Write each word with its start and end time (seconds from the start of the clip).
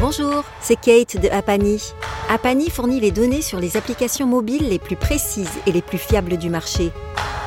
Bonjour, 0.00 0.44
c'est 0.60 0.76
Kate 0.76 1.20
de 1.20 1.28
Apani. 1.28 1.92
Apani 2.28 2.70
fournit 2.70 3.00
les 3.00 3.10
données 3.10 3.42
sur 3.42 3.58
les 3.58 3.76
applications 3.76 4.28
mobiles 4.28 4.68
les 4.68 4.78
plus 4.78 4.94
précises 4.94 5.58
et 5.66 5.72
les 5.72 5.82
plus 5.82 5.98
fiables 5.98 6.36
du 6.36 6.50
marché. 6.50 6.92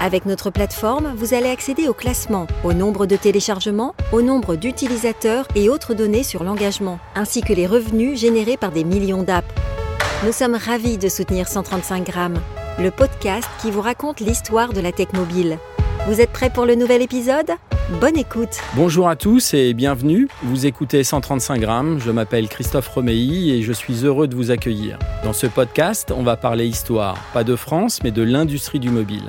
Avec 0.02 0.26
notre 0.26 0.50
plateforme, 0.50 1.14
vous 1.16 1.34
allez 1.34 1.50
accéder 1.50 1.88
au 1.88 1.94
classement, 1.94 2.48
au 2.66 2.74
nombre 2.74 3.06
de 3.06 3.16
téléchargements, 3.16 3.96
au 4.12 4.22
nombre 4.22 4.58
d'utilisateurs 4.58 5.48
et 5.56 5.70
autres 5.70 5.94
données 5.94 6.24
sur 6.24 6.44
l'engagement, 6.44 7.00
ainsi 7.16 7.42
que 7.42 7.54
les 7.54 7.68
revenus 7.68 8.20
générés 8.20 8.58
par 8.58 8.74
des 8.74 8.84
millions 8.84 9.24
d'apps. 9.24 9.48
Nous 10.26 10.34
sommes 10.34 10.56
ravis 10.56 10.98
de 10.98 11.08
soutenir 11.08 11.48
135 11.48 12.06
grammes, 12.06 12.42
le 12.80 12.92
podcast 12.92 13.48
qui 13.62 13.72
vous 13.72 13.82
raconte 13.82 14.20
l'histoire 14.20 14.74
de 14.74 14.82
la 14.82 14.92
tech 14.92 15.14
mobile. 15.14 15.58
Vous 16.08 16.20
êtes 16.20 16.32
prêts 16.32 16.50
pour 16.50 16.66
le 16.66 16.74
nouvel 16.74 17.04
épisode? 17.04 17.52
Bonne 18.00 18.18
écoute 18.18 18.58
Bonjour 18.76 19.08
à 19.08 19.16
tous 19.16 19.54
et 19.54 19.76
bienvenue. 19.76 20.28
Vous 20.42 20.66
écoutez 20.66 21.04
135 21.04 21.60
grammes. 21.60 22.00
Je 22.00 22.10
m'appelle 22.10 22.50
Christophe 22.50 22.88
Romeilly 22.88 23.52
et 23.52 23.62
je 23.62 23.72
suis 23.72 24.04
heureux 24.04 24.28
de 24.28 24.36
vous 24.36 24.50
accueillir. 24.50 24.98
Dans 25.24 25.34
ce 25.34 25.46
podcast, 25.46 26.12
on 26.12 26.24
va 26.24 26.38
parler 26.38 26.66
histoire, 26.66 27.20
pas 27.34 27.44
de 27.44 27.56
France, 27.56 28.02
mais 28.04 28.10
de 28.10 28.24
l'industrie 28.24 28.80
du 28.80 28.90
mobile. 28.90 29.26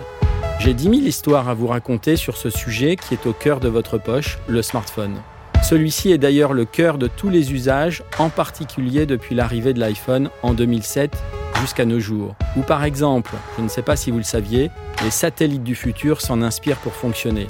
J'ai 0.61 0.73
10 0.73 0.85
000 0.85 0.95
histoires 0.95 1.51
à 1.51 1.55
vous 1.55 1.67
raconter 1.67 2.17
sur 2.17 2.39
ce 2.39 2.49
sujet 2.49 2.97
qui 2.97 3.13
est 3.13 3.27
au 3.27 3.35
cœur 3.35 3.61
de 3.61 3.69
votre 3.69 3.99
poche, 3.99 4.39
le 4.49 4.63
smartphone. 4.63 5.17
Celui-ci 5.63 6.11
est 6.11 6.19
d'ailleurs 6.19 6.53
le 6.53 6.65
cœur 6.65 6.99
de 6.99 7.07
tous 7.07 7.31
les 7.31 7.53
usages, 7.53 8.03
en 8.19 8.29
particulier 8.29 9.07
depuis 9.07 9.35
l'arrivée 9.35 9.73
de 9.73 9.81
l'iPhone 9.81 10.29
en 10.43 10.55
2007 10.55 11.17
jusqu'à 11.61 11.85
nos 11.85 12.01
jours. 12.01 12.35
Ou 12.57 12.63
par 12.63 12.85
exemple, 12.85 13.33
je 13.57 13.63
ne 13.63 13.69
sais 13.69 13.83
pas 13.83 13.97
si 13.97 14.11
vous 14.11 14.19
le 14.19 14.25
saviez, 14.25 14.71
les 15.05 15.11
satellites 15.11 15.63
du 15.63 15.77
futur 15.77 16.21
s'en 16.21 16.43
inspirent 16.43 16.79
pour 16.79 16.93
fonctionner. 16.93 17.47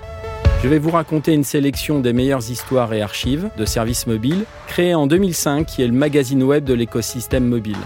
Je 0.62 0.68
vais 0.68 0.78
vous 0.78 0.90
raconter 0.90 1.32
une 1.32 1.42
sélection 1.42 2.00
des 2.00 2.12
meilleures 2.12 2.50
histoires 2.50 2.92
et 2.92 3.02
archives 3.02 3.48
de 3.56 3.64
services 3.64 4.06
mobiles 4.06 4.44
créés 4.68 4.94
en 4.94 5.06
2005 5.06 5.66
qui 5.66 5.82
est 5.82 5.88
le 5.88 5.92
magazine 5.92 6.42
web 6.42 6.64
de 6.64 6.74
l'écosystème 6.74 7.46
mobile. 7.46 7.78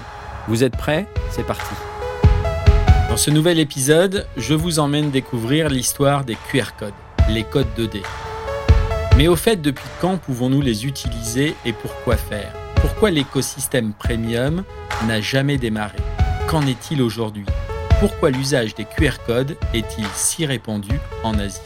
Vous 0.49 0.65
êtes 0.65 0.77
prêts? 0.77 1.07
C'est 1.31 1.47
parti. 1.47 1.75
Dans 3.09 3.17
ce 3.17 3.31
nouvel 3.31 3.61
épisode, 3.61 4.27
je 4.37 4.55
vous 4.55 4.81
emmène 4.81 5.11
découvrir 5.11 5.69
l'histoire 5.71 6.25
des 6.25 6.37
QR 6.51 6.73
codes, 6.79 6.93
les 7.31 7.45
codes 7.45 7.67
2D. 7.79 8.03
Mais 9.17 9.29
au 9.29 9.37
fait, 9.37 9.57
depuis 9.57 9.87
quand 9.99 10.19
pouvons-nous 10.19 10.61
les 10.61 10.85
utiliser 10.85 11.55
et 11.65 11.73
pour 11.73 11.91
quoi 12.05 12.19
faire? 12.19 12.53
Pourquoi 12.83 13.11
l'écosystème 13.11 13.95
premium 13.95 14.63
n'a 15.09 15.23
jamais 15.23 15.57
démarré? 15.57 15.97
Qu'en 16.49 16.67
est-il 16.67 17.01
aujourd'hui? 17.01 17.47
Pourquoi 17.99 18.29
l'usage 18.29 18.75
des 18.75 18.85
QR 18.85 19.15
codes 19.27 19.57
est-il 19.73 20.05
si 20.15 20.45
répandu 20.45 21.01
en 21.23 21.39
Asie? 21.39 21.61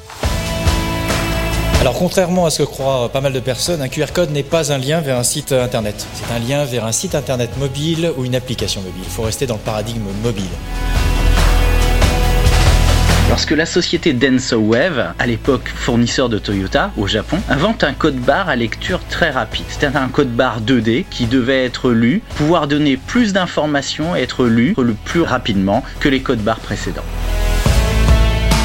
Alors 1.81 1.99
contrairement 1.99 2.47
à 2.47 2.51
ce 2.51 2.63
que 2.63 2.69
croient 2.69 3.09
pas 3.09 3.21
mal 3.21 3.33
de 3.33 3.41
personnes, 3.41 3.83
un 3.83 3.89
QR 3.89 4.13
code 4.15 4.31
n'est 4.31 4.45
pas 4.45 4.73
un 4.73 4.79
lien 4.79 5.01
vers 5.01 5.19
un 5.19 5.25
site 5.25 5.51
internet. 5.51 6.07
C'est 6.15 6.33
un 6.33 6.39
lien 6.39 6.65
vers 6.65 6.85
un 6.85 6.93
site 6.93 7.17
internet 7.17 7.51
mobile 7.59 8.13
ou 8.17 8.25
une 8.25 8.37
application 8.37 8.81
mobile. 8.81 9.03
Il 9.03 9.11
faut 9.11 9.23
rester 9.23 9.47
dans 9.47 9.57
le 9.57 9.61
paradigme 9.61 10.07
mobile. 10.23 10.45
Lorsque 13.41 13.57
la 13.57 13.65
société 13.65 14.13
DensoWave, 14.13 15.15
à 15.19 15.27
l'époque 15.27 15.73
fournisseur 15.75 16.29
de 16.29 16.39
Toyota 16.39 16.91
au 16.99 17.07
Japon, 17.07 17.39
invente 17.49 17.85
un 17.85 17.95
code 17.95 18.19
barre 18.19 18.51
à 18.51 18.55
lecture 18.55 19.01
très 19.09 19.31
rapide. 19.31 19.65
C'était 19.71 19.87
un 19.87 20.09
code 20.09 20.29
barre 20.29 20.61
2D 20.61 21.07
qui 21.09 21.25
devait 21.25 21.65
être 21.65 21.91
lu, 21.91 22.21
pouvoir 22.37 22.69
donner 22.69 22.99
plus 22.99 23.33
d'informations 23.33 24.15
et 24.15 24.21
être 24.21 24.45
lu 24.45 24.75
le 24.77 24.93
plus 24.93 25.23
rapidement 25.23 25.83
que 26.01 26.11
les 26.11 26.21
codes 26.21 26.43
barres 26.43 26.61
précédents 26.61 27.01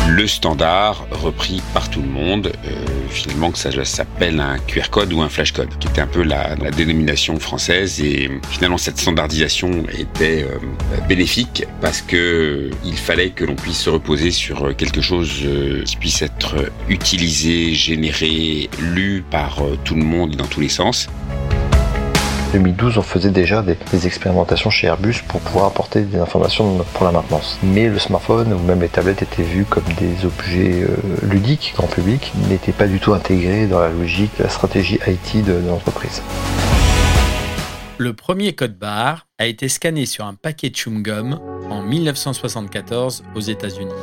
le 0.08 0.28
standard 0.28 1.08
repris 1.12 1.62
par 1.74 1.90
tout 1.90 2.02
le 2.02 2.08
monde, 2.08 2.52
euh, 2.66 2.86
finalement 3.10 3.52
que 3.52 3.58
ça 3.58 3.72
s'appelle 3.86 4.40
un 4.40 4.58
QR 4.60 4.90
code 4.92 5.12
ou 5.14 5.22
un 5.22 5.30
flash 5.30 5.52
code, 5.52 5.70
qui 5.80 5.88
était 5.88 6.02
un 6.02 6.08
peu 6.08 6.24
la, 6.24 6.56
dénomination 6.72 7.40
française. 7.40 8.00
Et 8.02 8.30
finalement, 8.50 8.78
cette 8.78 8.98
standardisation 8.98 9.84
était 9.98 10.44
euh, 10.44 10.60
bénéfique 11.08 11.66
parce 11.82 12.02
que 12.02 12.70
il 12.84 12.98
fallait 12.98 13.32
que 13.32 13.46
l'on 13.46 13.56
puisse 13.56 13.80
se 13.80 13.90
reposer 13.90 14.32
sur 14.32 14.76
quelque 14.76 15.02
chose 15.02 15.32
euh, 15.44 15.84
qui 15.84 15.96
puisse 15.96 16.22
être 16.22 16.56
utilisé, 16.88 17.74
généré, 17.74 18.70
lu 18.80 19.24
par 19.30 19.60
tout 19.84 19.96
le 19.96 20.04
monde 20.04 20.36
dans 20.36 20.48
tous 20.48 20.62
les 20.62 20.70
sens. 20.70 21.08
2012, 22.52 22.98
on 22.98 23.02
faisait 23.02 23.32
déjà 23.32 23.62
des, 23.62 24.08
expérimentations 24.08 24.70
chez 24.70 24.88
Airbus 24.88 25.24
pour 25.28 25.40
pouvoir 25.42 25.66
apporter 25.66 26.02
des 26.02 26.18
informations 26.18 26.86
pour 26.94 27.06
la 27.06 27.12
maintenance. 27.12 27.60
Mais 27.64 27.88
le 27.88 28.00
smartphone 28.00 28.54
ou 28.54 28.60
même 28.60 28.82
les 28.82 28.90
tablettes 28.90 29.22
étaient 29.22 29.44
vus 29.44 29.66
comme 29.66 29.84
des 30.00 30.26
objets 30.26 30.84
euh, 30.84 30.96
ludiques, 31.24 31.74
grand 31.76 31.88
public, 31.88 32.32
n'étaient 32.50 32.72
pas 32.72 32.88
du 32.88 33.00
tout 33.00 33.14
intégrés 33.14 33.68
dans 33.68 33.80
la 33.80 33.90
logique, 33.90 34.32
la 34.40 34.50
stratégie 34.50 35.00
IT 35.08 35.44
de, 35.46 35.54
l'entreprise. 35.68 36.22
Le 37.98 38.14
premier 38.14 38.54
code 38.54 38.78
barre 38.78 39.28
a 39.40 39.46
été 39.46 39.70
scanné 39.70 40.06
sur 40.06 40.26
un 40.26 40.34
paquet 40.34 40.70
de 40.70 40.76
chewing-gum 40.76 41.40
en 41.70 41.82
1974 41.82 43.24
aux 43.34 43.40
États-Unis. 43.40 43.94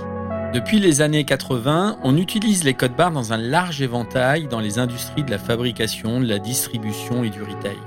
Depuis 0.54 0.80
les 0.80 1.00
années 1.00 1.24
80, 1.24 1.98
on 2.03 2.16
utilise 2.16 2.64
les 2.64 2.74
codes 2.74 2.97
barres 2.97 3.12
dans 3.12 3.32
un 3.32 3.38
large 3.38 3.80
éventail 3.80 4.48
dans 4.48 4.60
les 4.60 4.78
industries 4.78 5.24
de 5.24 5.30
la 5.30 5.38
fabrication, 5.38 6.20
de 6.20 6.26
la 6.26 6.38
distribution 6.38 7.24
et 7.24 7.30
du 7.30 7.42
retail. 7.42 7.78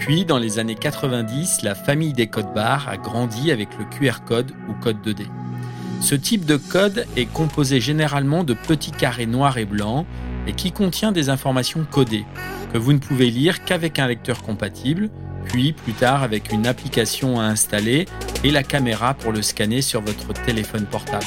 Puis, 0.00 0.24
dans 0.24 0.38
les 0.38 0.58
années 0.58 0.74
90, 0.74 1.60
la 1.62 1.74
famille 1.74 2.14
des 2.14 2.26
codes 2.26 2.52
barres 2.54 2.88
a 2.88 2.96
grandi 2.96 3.52
avec 3.52 3.68
le 3.78 3.84
QR 3.84 4.24
code 4.26 4.50
ou 4.68 4.72
code 4.82 4.96
2D. 5.06 5.26
Ce 6.00 6.14
type 6.14 6.46
de 6.46 6.56
code 6.56 7.06
est 7.16 7.26
composé 7.26 7.80
généralement 7.80 8.42
de 8.42 8.54
petits 8.54 8.92
carrés 8.92 9.26
noirs 9.26 9.58
et 9.58 9.66
blancs 9.66 10.06
et 10.46 10.54
qui 10.54 10.72
contient 10.72 11.12
des 11.12 11.28
informations 11.28 11.86
codées 11.88 12.24
que 12.72 12.78
vous 12.78 12.94
ne 12.94 12.98
pouvez 12.98 13.30
lire 13.30 13.62
qu'avec 13.64 13.98
un 13.98 14.06
lecteur 14.06 14.42
compatible, 14.42 15.10
puis 15.44 15.74
plus 15.74 15.92
tard 15.92 16.22
avec 16.22 16.50
une 16.50 16.66
application 16.66 17.38
à 17.38 17.44
installer 17.44 18.06
et 18.42 18.50
la 18.50 18.62
caméra 18.62 19.12
pour 19.12 19.32
le 19.32 19.42
scanner 19.42 19.82
sur 19.82 20.00
votre 20.00 20.32
téléphone 20.32 20.86
portable. 20.86 21.26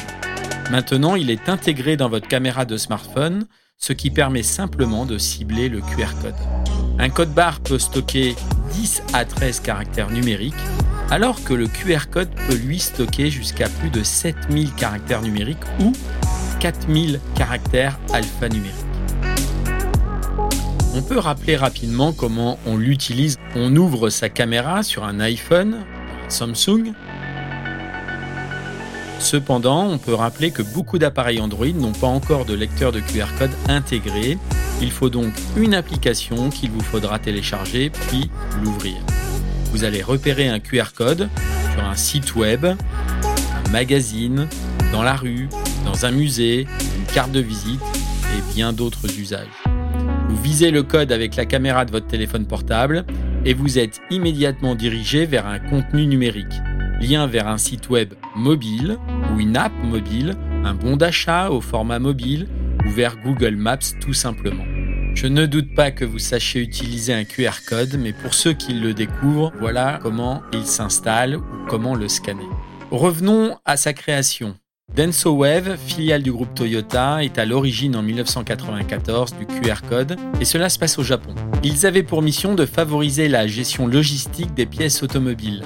Maintenant, 0.71 1.15
il 1.15 1.29
est 1.29 1.47
intégré 1.47 1.95
dans 1.95 2.09
votre 2.09 2.27
caméra 2.27 2.65
de 2.65 2.77
smartphone, 2.77 3.45
ce 3.77 3.93
qui 3.93 4.09
permet 4.09 4.43
simplement 4.43 5.05
de 5.05 5.19
cibler 5.19 5.69
le 5.69 5.81
QR 5.81 6.15
code. 6.21 6.33
Un 6.97 7.09
code 7.09 7.33
barre 7.33 7.59
peut 7.59 7.79
stocker 7.79 8.35
10 8.73 9.03
à 9.13 9.25
13 9.25 9.59
caractères 9.59 10.09
numériques, 10.09 10.53
alors 11.09 11.43
que 11.43 11.53
le 11.53 11.67
QR 11.67 12.09
code 12.11 12.29
peut 12.47 12.55
lui 12.55 12.79
stocker 12.79 13.29
jusqu'à 13.29 13.69
plus 13.69 13.89
de 13.89 14.03
7000 14.03 14.73
caractères 14.73 15.21
numériques 15.21 15.63
ou 15.79 15.93
4000 16.59 17.19
caractères 17.35 17.99
alphanumériques. 18.13 18.73
On 20.95 21.01
peut 21.01 21.17
rappeler 21.17 21.55
rapidement 21.55 22.13
comment 22.13 22.59
on 22.67 22.77
l'utilise. 22.77 23.37
On 23.55 23.75
ouvre 23.75 24.09
sa 24.09 24.29
caméra 24.29 24.83
sur 24.83 25.03
un 25.03 25.19
iPhone, 25.19 25.79
un 26.25 26.29
Samsung. 26.29 26.93
Cependant, 29.19 29.87
on 29.87 29.97
peut 29.97 30.13
rappeler 30.13 30.51
que 30.51 30.61
beaucoup 30.61 30.99
d'appareils 30.99 31.41
Android 31.41 31.65
n'ont 31.67 31.93
pas 31.93 32.07
encore 32.07 32.45
de 32.45 32.53
lecteur 32.53 32.91
de 32.91 32.99
QR 32.99 33.27
code 33.39 33.51
intégré 33.69 34.37
il 34.83 34.91
faut 34.91 35.09
donc 35.09 35.33
une 35.55 35.73
application 35.73 36.49
qu'il 36.49 36.69
vous 36.69 36.81
faudra 36.81 37.17
télécharger 37.17 37.89
puis 37.89 38.29
l'ouvrir. 38.61 38.97
Vous 39.71 39.85
allez 39.85 40.03
repérer 40.03 40.49
un 40.49 40.59
QR 40.59 40.93
code 40.95 41.29
sur 41.73 41.83
un 41.83 41.95
site 41.95 42.35
web, 42.35 42.65
un 42.65 43.69
magazine, 43.71 44.47
dans 44.91 45.01
la 45.01 45.15
rue, 45.15 45.47
dans 45.85 46.05
un 46.05 46.11
musée, 46.11 46.67
une 46.97 47.13
carte 47.13 47.31
de 47.31 47.39
visite 47.39 47.81
et 48.37 48.53
bien 48.53 48.73
d'autres 48.73 49.17
usages. 49.17 49.47
Vous 50.29 50.41
visez 50.41 50.69
le 50.69 50.83
code 50.83 51.11
avec 51.11 51.37
la 51.37 51.45
caméra 51.45 51.85
de 51.85 51.91
votre 51.91 52.07
téléphone 52.07 52.45
portable 52.45 53.05
et 53.45 53.53
vous 53.53 53.79
êtes 53.79 54.01
immédiatement 54.11 54.75
dirigé 54.75 55.25
vers 55.25 55.47
un 55.47 55.59
contenu 55.59 56.05
numérique, 56.05 56.53
lien 56.99 57.25
vers 57.25 57.47
un 57.47 57.57
site 57.57 57.89
web 57.89 58.13
mobile 58.35 58.97
ou 59.33 59.39
une 59.39 59.55
app 59.55 59.73
mobile, 59.81 60.35
un 60.65 60.73
bon 60.73 60.97
d'achat 60.97 61.49
au 61.49 61.61
format 61.61 61.99
mobile 61.99 62.47
ou 62.85 62.89
vers 62.89 63.15
Google 63.23 63.55
Maps 63.55 63.77
tout 64.01 64.13
simplement. 64.13 64.65
Je 65.23 65.29
ne 65.29 65.45
doute 65.45 65.73
pas 65.73 65.91
que 65.91 66.03
vous 66.03 66.19
sachiez 66.19 66.59
utiliser 66.59 67.13
un 67.13 67.23
QR 67.23 67.63
code, 67.65 67.95
mais 67.97 68.11
pour 68.11 68.33
ceux 68.33 68.51
qui 68.51 68.73
le 68.73 68.93
découvrent, 68.93 69.53
voilà 69.57 69.97
comment 70.03 70.41
il 70.51 70.65
s'installe 70.65 71.37
ou 71.37 71.43
comment 71.69 71.95
le 71.95 72.09
scanner. 72.09 72.49
Revenons 72.91 73.57
à 73.63 73.77
sa 73.77 73.93
création. 73.93 74.57
DensoWave, 74.93 75.77
filiale 75.77 76.23
du 76.23 76.33
groupe 76.33 76.53
Toyota, 76.53 77.23
est 77.23 77.37
à 77.37 77.45
l'origine 77.45 77.95
en 77.95 78.01
1994 78.01 79.35
du 79.37 79.45
QR 79.45 79.87
code 79.87 80.17
et 80.41 80.45
cela 80.45 80.67
se 80.67 80.77
passe 80.77 80.99
au 80.99 81.03
Japon. 81.03 81.33
Ils 81.63 81.85
avaient 81.85 82.03
pour 82.03 82.21
mission 82.21 82.53
de 82.53 82.65
favoriser 82.65 83.29
la 83.29 83.47
gestion 83.47 83.87
logistique 83.87 84.53
des 84.53 84.65
pièces 84.65 85.03
automobiles. 85.03 85.63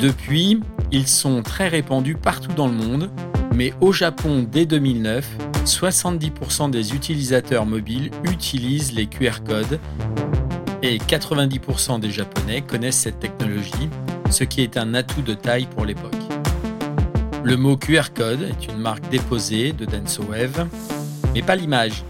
Depuis, 0.00 0.60
ils 0.92 1.08
sont 1.08 1.42
très 1.42 1.66
répandus 1.66 2.14
partout 2.14 2.52
dans 2.52 2.68
le 2.68 2.74
monde, 2.74 3.10
mais 3.54 3.72
au 3.80 3.92
Japon 3.92 4.46
dès 4.50 4.66
2009, 4.66 5.26
70% 5.64 6.70
des 6.70 6.94
utilisateurs 6.94 7.66
mobiles 7.66 8.10
utilisent 8.24 8.92
les 8.92 9.06
QR 9.06 9.42
codes 9.46 9.80
et 10.82 10.98
90% 10.98 12.00
des 12.00 12.10
Japonais 12.10 12.62
connaissent 12.62 12.98
cette 12.98 13.18
technologie, 13.18 13.88
ce 14.30 14.44
qui 14.44 14.62
est 14.62 14.76
un 14.76 14.94
atout 14.94 15.22
de 15.22 15.34
taille 15.34 15.66
pour 15.66 15.84
l'époque. 15.84 16.12
Le 17.42 17.56
mot 17.56 17.76
QR 17.76 18.12
code 18.14 18.42
est 18.42 18.66
une 18.66 18.78
marque 18.78 19.08
déposée 19.08 19.72
de 19.72 19.84
DensoWave, 19.84 20.66
mais 21.34 21.42
pas 21.42 21.56
l'image. 21.56 22.04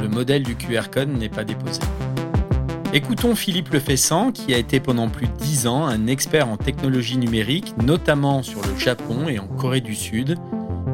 Le 0.00 0.08
modèle 0.08 0.42
du 0.42 0.56
QR 0.56 0.90
code 0.90 1.08
n'est 1.08 1.28
pas 1.28 1.44
déposé. 1.44 1.80
Écoutons 2.96 3.34
Philippe 3.34 3.70
Lefessant, 3.70 4.30
qui 4.30 4.54
a 4.54 4.56
été 4.56 4.78
pendant 4.78 5.08
plus 5.08 5.26
de 5.26 5.32
10 5.32 5.66
ans 5.66 5.84
un 5.84 6.06
expert 6.06 6.48
en 6.48 6.56
technologie 6.56 7.18
numérique, 7.18 7.74
notamment 7.82 8.44
sur 8.44 8.64
le 8.64 8.78
Japon 8.78 9.26
et 9.28 9.40
en 9.40 9.48
Corée 9.48 9.80
du 9.80 9.96
Sud. 9.96 10.36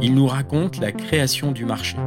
Il 0.01 0.15
nous 0.15 0.27
raconte 0.27 0.79
la 0.79 0.93
création 0.93 1.53
du 1.53 1.67
marché. 1.67 1.99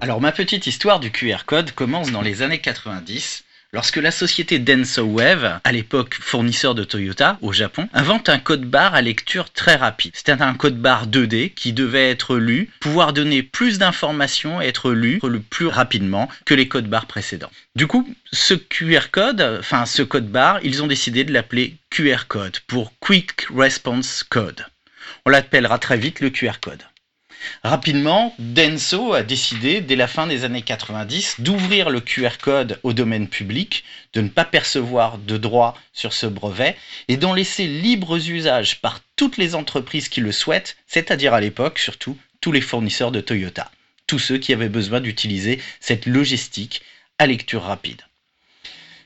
Alors 0.00 0.22
ma 0.22 0.32
petite 0.32 0.66
histoire 0.66 1.00
du 1.00 1.10
QR 1.10 1.44
code 1.44 1.72
commence 1.72 2.10
dans 2.10 2.22
les 2.22 2.40
années 2.40 2.62
90 2.62 3.44
lorsque 3.72 3.96
la 3.96 4.10
société 4.10 4.58
Denso 4.58 5.02
Wave, 5.02 5.60
à 5.62 5.72
l'époque 5.72 6.14
fournisseur 6.20 6.74
de 6.74 6.84
Toyota 6.84 7.38
au 7.42 7.52
Japon, 7.52 7.88
invente 7.92 8.28
un 8.28 8.38
code 8.38 8.64
barre 8.64 8.94
à 8.94 9.02
lecture 9.02 9.50
très 9.50 9.76
rapide. 9.76 10.12
C'était 10.14 10.32
un 10.32 10.54
code 10.54 10.78
barre 10.78 11.06
2D 11.06 11.52
qui 11.54 11.72
devait 11.72 12.10
être 12.10 12.36
lu, 12.36 12.70
pouvoir 12.80 13.12
donner 13.12 13.42
plus 13.42 13.78
d'informations, 13.78 14.60
être 14.60 14.92
lu 14.92 15.20
le 15.22 15.40
plus 15.40 15.66
rapidement 15.66 16.28
que 16.46 16.54
les 16.54 16.68
codes 16.68 16.88
barres 16.88 17.06
précédents. 17.06 17.50
Du 17.76 17.86
coup, 17.86 18.08
ce 18.32 18.54
QR 18.54 19.10
code, 19.10 19.40
enfin 19.60 19.86
ce 19.86 20.02
code 20.02 20.28
barre, 20.28 20.60
ils 20.62 20.82
ont 20.82 20.86
décidé 20.86 21.24
de 21.24 21.32
l'appeler 21.32 21.76
QR 21.90 22.26
code 22.26 22.58
pour 22.66 22.92
Quick 23.00 23.46
Response 23.54 24.24
Code. 24.24 24.66
On 25.26 25.30
l'appellera 25.30 25.78
très 25.78 25.98
vite 25.98 26.20
le 26.20 26.30
QR 26.30 26.60
code. 26.60 26.82
Rapidement, 27.62 28.34
Denso 28.38 29.12
a 29.12 29.22
décidé, 29.22 29.80
dès 29.80 29.96
la 29.96 30.06
fin 30.06 30.26
des 30.26 30.44
années 30.44 30.62
90, 30.62 31.36
d'ouvrir 31.40 31.90
le 31.90 32.00
QR 32.00 32.38
code 32.40 32.80
au 32.82 32.92
domaine 32.92 33.28
public, 33.28 33.84
de 34.12 34.20
ne 34.20 34.28
pas 34.28 34.44
percevoir 34.44 35.18
de 35.18 35.36
droits 35.36 35.76
sur 35.92 36.12
ce 36.12 36.26
brevet 36.26 36.76
et 37.08 37.16
d'en 37.16 37.34
laisser 37.34 37.66
libres 37.66 38.28
usages 38.30 38.80
par 38.80 39.00
toutes 39.16 39.36
les 39.36 39.54
entreprises 39.54 40.08
qui 40.08 40.20
le 40.20 40.32
souhaitent, 40.32 40.76
c'est-à-dire 40.86 41.34
à, 41.34 41.40
l'époque 41.40 41.78
surtout 41.78 42.16
tous 42.40 42.52
les 42.52 42.60
fournisseurs 42.60 43.12
de 43.12 43.20
Toyota, 43.20 43.70
tous 44.06 44.18
ceux 44.18 44.38
qui 44.38 44.52
avaient 44.52 44.68
besoin 44.68 45.00
d'utiliser 45.00 45.60
cette 45.80 46.06
logistique 46.06 46.82
à 47.18 47.26
lecture 47.26 47.62
rapide. 47.62 48.02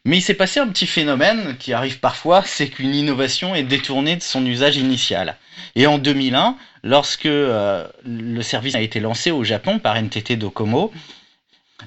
Mais 0.05 0.19
il 0.19 0.23
s'est 0.23 0.35
passé 0.35 0.59
un 0.59 0.67
petit 0.67 0.89
phénomène 0.89 1.57
qui 1.59 1.73
arrive 1.73 2.01
parfois, 2.01 2.43
c'est 2.45 2.69
qu'une 2.69 2.95
innovation 2.95 3.55
est 3.55 3.63
détournée 3.63 4.17
de 4.17 4.23
son 4.23 4.45
usage 4.45 4.77
initial. 4.77 5.37
Et 5.77 5.87
en 5.87 5.99
2001, 5.99 6.57
lorsque 6.83 7.27
euh, 7.27 7.87
le 8.05 8.43
service 8.43 8.75
a 8.75 8.81
été 8.81 9.01
lancé 9.01 9.31
au 9.31 9.45
Japon 9.45 9.79
par 9.79 9.97
NTT 9.97 10.37
Docomo, 10.37 10.93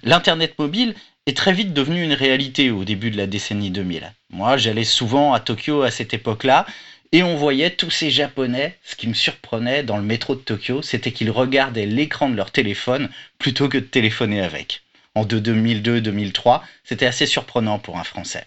l'Internet 0.04 0.58
mobile 0.58 0.96
est 1.26 1.38
très 1.38 1.54
vite 1.54 1.74
devenu 1.74 2.04
une 2.04 2.14
réalité 2.14 2.70
au 2.70 2.84
début 2.84 3.12
de 3.12 3.18
la 3.18 3.28
décennie 3.28 3.72
2000. 3.72 4.14
Moi, 4.30 4.58
j'allais 4.58 4.84
souvent 4.84 5.34
à 5.34 5.40
Tokyo 5.40 5.82
à 5.82 5.92
cette 5.92 6.14
époque-là, 6.14 6.66
et 7.12 7.24
on 7.24 7.36
voyait 7.36 7.72
tous 7.72 7.90
ces 7.90 8.10
Japonais, 8.10 8.78
ce 8.84 8.96
qui 8.96 9.08
me 9.08 9.14
surprenait 9.14 9.84
dans 9.84 9.98
le 9.98 10.04
métro 10.04 10.36
de 10.36 10.42
Tokyo, 10.42 10.82
c'était 10.82 11.12
qu'ils 11.12 11.32
regardaient 11.32 11.86
l'écran 11.86 12.30
de 12.30 12.36
leur 12.36 12.52
téléphone 12.52 13.10
plutôt 13.40 13.70
que 13.70 13.78
de 13.78 13.86
téléphoner 13.86 14.42
avec. 14.42 14.82
En 15.16 15.24
2002-2003, 15.24 16.62
c'était 16.84 17.06
assez 17.06 17.26
surprenant 17.26 17.80
pour 17.80 17.98
un 17.98 18.04
Français. 18.04 18.46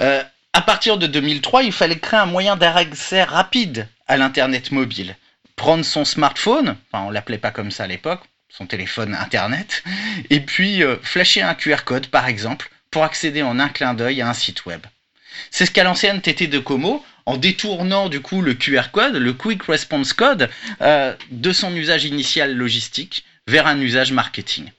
Euh, 0.00 0.22
à 0.54 0.62
partir 0.62 0.96
de 0.96 1.06
2003, 1.06 1.62
il 1.62 1.72
fallait 1.72 1.98
créer 1.98 2.20
un 2.20 2.26
moyen 2.26 2.56
d'accès 2.56 3.22
rapide 3.22 3.86
à 4.08 4.16
l'Internet 4.16 4.72
mobile. 4.72 5.14
Prendre 5.62 5.84
son 5.84 6.04
smartphone, 6.04 6.74
enfin 6.90 7.04
on 7.06 7.10
l'appelait 7.10 7.38
pas 7.38 7.52
comme 7.52 7.70
ça 7.70 7.84
à 7.84 7.86
l'époque, 7.86 8.24
son 8.48 8.66
téléphone 8.66 9.14
Internet, 9.14 9.84
et 10.28 10.40
puis 10.40 10.82
euh, 10.82 10.96
flasher 11.04 11.42
un 11.42 11.54
QR 11.54 11.84
code 11.84 12.08
par 12.08 12.26
exemple 12.26 12.68
pour 12.90 13.04
accéder 13.04 13.42
en 13.42 13.60
un 13.60 13.68
clin 13.68 13.94
d'œil 13.94 14.22
à 14.22 14.28
un 14.28 14.34
site 14.34 14.66
web. 14.66 14.80
C'est 15.52 15.64
ce 15.64 15.70
qu'a 15.70 15.84
lancé 15.84 16.08
NTT 16.08 16.48
de 16.48 16.58
Como 16.58 17.04
en 17.26 17.36
détournant 17.36 18.08
du 18.08 18.18
coup 18.18 18.42
le 18.42 18.54
QR 18.54 18.90
code, 18.90 19.14
le 19.14 19.32
Quick 19.34 19.62
Response 19.62 20.12
Code, 20.14 20.50
euh, 20.80 21.14
de 21.30 21.52
son 21.52 21.76
usage 21.76 22.06
initial 22.06 22.56
logistique 22.56 23.24
vers 23.46 23.68
un 23.68 23.80
usage 23.80 24.10
marketing. 24.10 24.72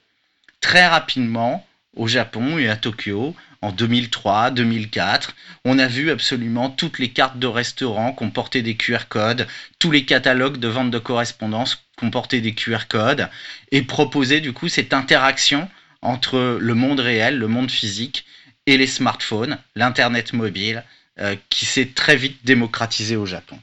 Très 0.60 0.86
rapidement, 0.86 1.66
au 1.96 2.08
Japon 2.08 2.58
et 2.58 2.70
à 2.70 2.76
Tokyo, 2.76 3.36
en 3.62 3.72
2003, 3.72 4.52
2004. 4.52 5.36
On 5.64 5.80
a 5.80 5.88
vu 5.88 6.12
absolument 6.12 6.70
toutes 6.70 7.00
les 7.00 7.10
cartes 7.10 7.40
de 7.40 7.48
restaurants 7.48 8.12
comportaient 8.12 8.62
des 8.62 8.76
QR 8.76 9.08
codes, 9.08 9.48
tous 9.80 9.92
les 9.92 10.06
catalogues 10.06 10.58
de 10.58 10.68
vente 10.68 10.92
de 10.92 11.00
correspondance 11.00 11.86
comportaient 11.98 12.42
des 12.42 12.54
QR 12.54 12.88
codes 12.90 13.30
et 13.72 13.82
proposaient 13.84 14.42
du 14.42 14.54
coup 14.54 14.68
cette 14.68 14.94
interaction 14.94 15.70
entre 16.02 16.58
le 16.60 16.74
monde 16.74 17.00
réel, 17.00 17.38
le 17.38 17.48
monde 17.48 17.72
physique 17.72 18.26
et 18.66 18.78
les 18.78 18.88
smartphones, 18.88 19.58
l'Internet 19.76 20.34
mobile, 20.34 20.84
euh, 21.20 21.36
qui 21.50 21.66
s'est 21.66 21.92
très 21.96 22.16
vite 22.16 22.40
démocratisé 22.44 23.16
au 23.16 23.26
Japon. 23.26 23.58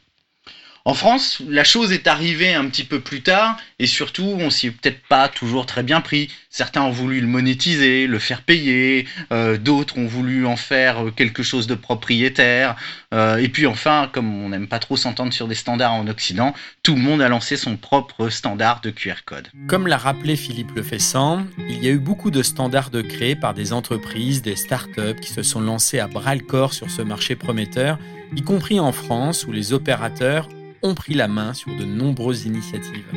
En 0.87 0.95
France, 0.95 1.43
la 1.47 1.63
chose 1.63 1.93
est 1.93 2.07
arrivée 2.07 2.55
un 2.55 2.67
petit 2.67 2.85
peu 2.85 3.01
plus 3.01 3.21
tard 3.21 3.59
et 3.79 3.87
surtout, 3.87 4.37
on 4.39 4.49
s'y 4.49 4.69
est 4.69 4.71
peut-être 4.71 5.03
pas 5.09 5.29
toujours 5.29 5.67
très 5.67 5.83
bien 5.83 6.01
pris. 6.01 6.31
Certains 6.49 6.83
ont 6.83 6.91
voulu 6.91 7.21
le 7.21 7.27
monétiser, 7.27 8.07
le 8.07 8.19
faire 8.19 8.43
payer, 8.43 9.07
euh, 9.31 9.59
d'autres 9.59 9.99
ont 9.99 10.07
voulu 10.07 10.47
en 10.47 10.57
faire 10.57 11.07
euh, 11.07 11.11
quelque 11.11 11.43
chose 11.43 11.67
de 11.67 11.75
propriétaire. 11.75 12.77
Euh, 13.13 13.37
et 13.37 13.49
puis 13.49 13.67
enfin, 13.67 14.09
comme 14.11 14.43
on 14.43 14.49
n'aime 14.49 14.69
pas 14.69 14.79
trop 14.79 14.97
s'entendre 14.97 15.33
sur 15.35 15.49
des 15.49 15.55
standards 15.55 15.93
en 15.93 16.09
Occident, 16.09 16.55
tout 16.83 16.95
le 16.95 17.01
monde 17.01 17.21
a 17.21 17.29
lancé 17.29 17.57
son 17.57 17.77
propre 17.77 18.31
standard 18.31 18.81
de 18.81 18.91
QR 18.91 19.23
code. 19.27 19.49
Comme 19.69 19.87
l'a 19.87 19.99
rappelé 19.99 20.35
Philippe 20.35 20.75
Lefessant, 20.75 21.45
il 21.69 21.85
y 21.85 21.89
a 21.89 21.91
eu 21.91 21.99
beaucoup 21.99 22.31
de 22.31 22.43
standards 22.43 22.91
de 22.91 23.03
créés 23.03 23.37
par 23.37 23.53
des 23.53 23.75
entreprises, 23.75 24.41
des 24.41 24.57
startups 24.57 25.21
qui 25.21 25.31
se 25.31 25.43
sont 25.43 25.61
lancés 25.61 25.99
à 25.99 26.07
bras 26.07 26.35
le 26.35 26.41
corps 26.41 26.73
sur 26.73 26.91
ce 26.91 27.03
marché 27.03 27.37
prometteur, 27.37 27.99
y 28.35 28.43
compris 28.43 28.81
en 28.81 28.93
France 28.93 29.47
où 29.47 29.53
les 29.53 29.73
opérateurs 29.73 30.49
ont 30.83 30.95
pris 30.95 31.15
la 31.15 31.29
main 31.29 31.53
sur 31.53 31.75
de 31.77 31.85
nombreuses 31.85 32.47
initiatives, 32.47 33.13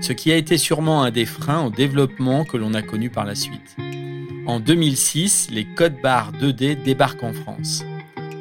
ce 0.00 0.12
qui 0.12 0.32
a 0.32 0.36
été 0.36 0.58
sûrement 0.58 1.02
un 1.02 1.10
des 1.10 1.26
freins 1.26 1.64
au 1.64 1.70
développement 1.70 2.44
que 2.44 2.56
l'on 2.56 2.74
a 2.74 2.82
connu 2.82 3.10
par 3.10 3.24
la 3.24 3.34
suite. 3.34 3.76
En 4.46 4.60
2006, 4.60 5.48
les 5.50 5.64
codes 5.64 6.00
barres 6.02 6.32
2D 6.32 6.82
débarquent 6.82 7.24
en 7.24 7.32
France. 7.32 7.84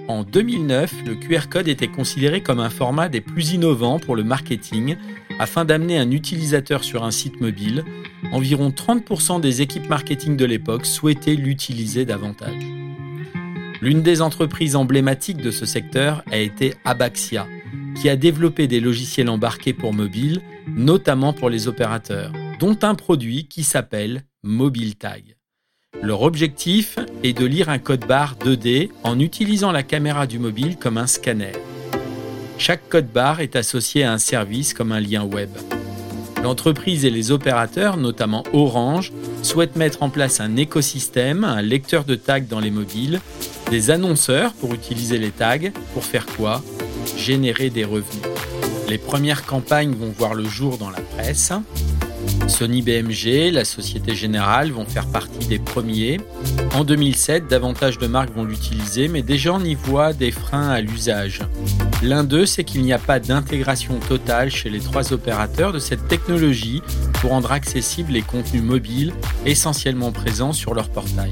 En 0.08 0.24
2009, 0.24 0.94
le 1.06 1.16
QR 1.16 1.50
code 1.50 1.68
était 1.68 1.88
considéré 1.88 2.42
comme 2.42 2.60
un 2.60 2.70
format 2.70 3.10
des 3.10 3.22
plus 3.22 3.54
innovants 3.54 3.98
pour 3.98 4.16
le 4.16 4.24
marketing 4.24 4.98
afin 5.40 5.66
d'amener 5.66 5.98
un 5.98 6.12
utilisateur 6.12 6.84
sur 6.84 7.04
un 7.04 7.12
site 7.12 7.42
mobile. 7.42 7.84
Environ 8.32 8.70
30% 8.70 9.42
des 9.42 9.64
équipes 9.64 9.90
marketing 9.90 10.38
de 10.38 10.46
l'époque 10.46 10.86
souhaitaient 10.86 11.34
l'utiliser 11.34 12.06
davantage. 12.06 12.85
L'une 13.82 14.02
des 14.02 14.22
entreprises 14.22 14.76
emblématiques 14.76 15.42
de 15.42 15.52
ce 15.52 15.66
secteur 15.66 16.24
a 16.32 16.38
été 16.38 16.76
Abaxia, 16.86 17.48
qui 18.00 18.10
a 18.10 18.16
développé 18.16 18.68
des 18.68 18.80
logiciels 18.80 19.30
embarqués 19.30 19.74
pour 19.74 19.94
mobile, 19.94 20.42
notamment 20.68 21.34
pour 21.34 21.50
les 21.50 21.68
opérateurs, 21.68 22.32
dont 22.60 22.78
un 22.84 22.96
produit 22.96 23.48
qui 23.48 23.64
s'appelle 23.64 24.24
MobileTag. 24.44 25.36
Leur 26.02 26.22
objectif 26.22 27.00
est 27.24 27.38
de 27.38 27.46
lire 27.46 27.70
un 27.70 27.80
code 27.80 28.06
barre 28.06 28.36
2D 28.38 28.92
en 29.04 29.20
utilisant 29.20 29.72
la 29.72 29.84
caméra 29.84 30.28
du 30.28 30.40
mobile 30.40 30.78
comme 30.78 30.98
un 30.98 31.08
scanner. 31.08 31.54
Chaque 32.58 32.88
code 32.90 33.12
barre 33.12 33.42
est 33.42 33.56
associé 33.56 34.04
à 34.04 34.14
un 34.14 34.18
service 34.18 34.74
comme 34.74 34.92
un 34.92 35.00
lien 35.00 35.24
web. 35.24 35.50
L'entreprise 36.46 37.06
et 37.06 37.10
les 37.10 37.32
opérateurs, 37.32 37.98
notamment 37.98 38.44
Orange, 38.54 39.12
souhaitent 39.42 39.78
mettre 39.78 40.04
en 40.04 40.12
place 40.12 40.40
un 40.40 40.58
écosystème, 40.58 41.44
un 41.44 41.64
lecteur 41.64 42.04
de 42.04 42.14
tags 42.14 42.40
dans 42.40 42.60
les 42.60 42.70
mobiles, 42.70 43.20
des 43.72 43.90
annonceurs 43.90 44.54
pour 44.54 44.76
utiliser 44.76 45.18
les 45.18 45.32
tags, 45.32 45.72
pour 45.96 46.04
faire 46.04 46.28
quoi? 46.28 46.62
Générer 47.18 47.72
des 47.72 47.84
revenus. 47.84 48.22
Les 48.88 49.00
premières 49.00 49.48
campagnes 49.48 49.96
vont 49.96 50.14
voir 50.16 50.36
le 50.36 50.46
jour 50.46 50.78
dans 50.78 50.92
la 50.92 51.02
presse. 51.18 51.52
Sony 52.48 52.84
BMG, 52.84 53.52
la 53.52 53.66
Société 53.66 54.14
Générale 54.14 54.70
vont 54.70 54.86
faire 54.86 55.08
partie 55.08 55.48
des 55.48 55.58
premiers. 55.58 56.20
En 56.76 56.84
2007, 56.84 57.48
davantage 57.48 57.98
de 57.98 58.06
marques 58.06 58.36
vont 58.36 58.44
l'utiliser, 58.44 59.08
mais 59.08 59.24
déjà 59.24 59.52
on 59.52 59.64
y 59.64 59.74
voit 59.74 60.14
des 60.14 60.30
freins 60.30 60.70
à 60.70 60.80
l'usage. 60.80 61.42
L'un 62.06 62.24
d'eux, 62.24 62.46
c'est 62.46 62.64
qu'il 62.64 62.84
n'y 62.84 62.94
a 62.94 63.00
pas 63.00 63.20
d'intégration 63.20 64.00
totale 64.00 64.52
chez 64.52 64.70
les 64.70 64.80
trois 64.80 65.12
opérateurs 65.12 65.74
de 65.74 65.80
cette 65.80 66.08
technologie 66.08 66.84
pour 67.20 67.32
rendre 67.32 67.52
accessibles 67.52 68.12
les 68.12 68.22
contenus 68.22 68.62
mobiles 68.62 69.12
essentiellement 69.48 70.12
présents 70.12 70.54
sur 70.54 70.76
leur 70.76 70.90
portail. 70.90 71.32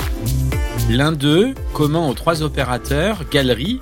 L'un 0.90 1.12
d'eux, 1.12 1.54
commun 1.74 2.08
aux 2.08 2.16
trois 2.16 2.42
opérateurs, 2.42 3.24
Galerie, 3.30 3.82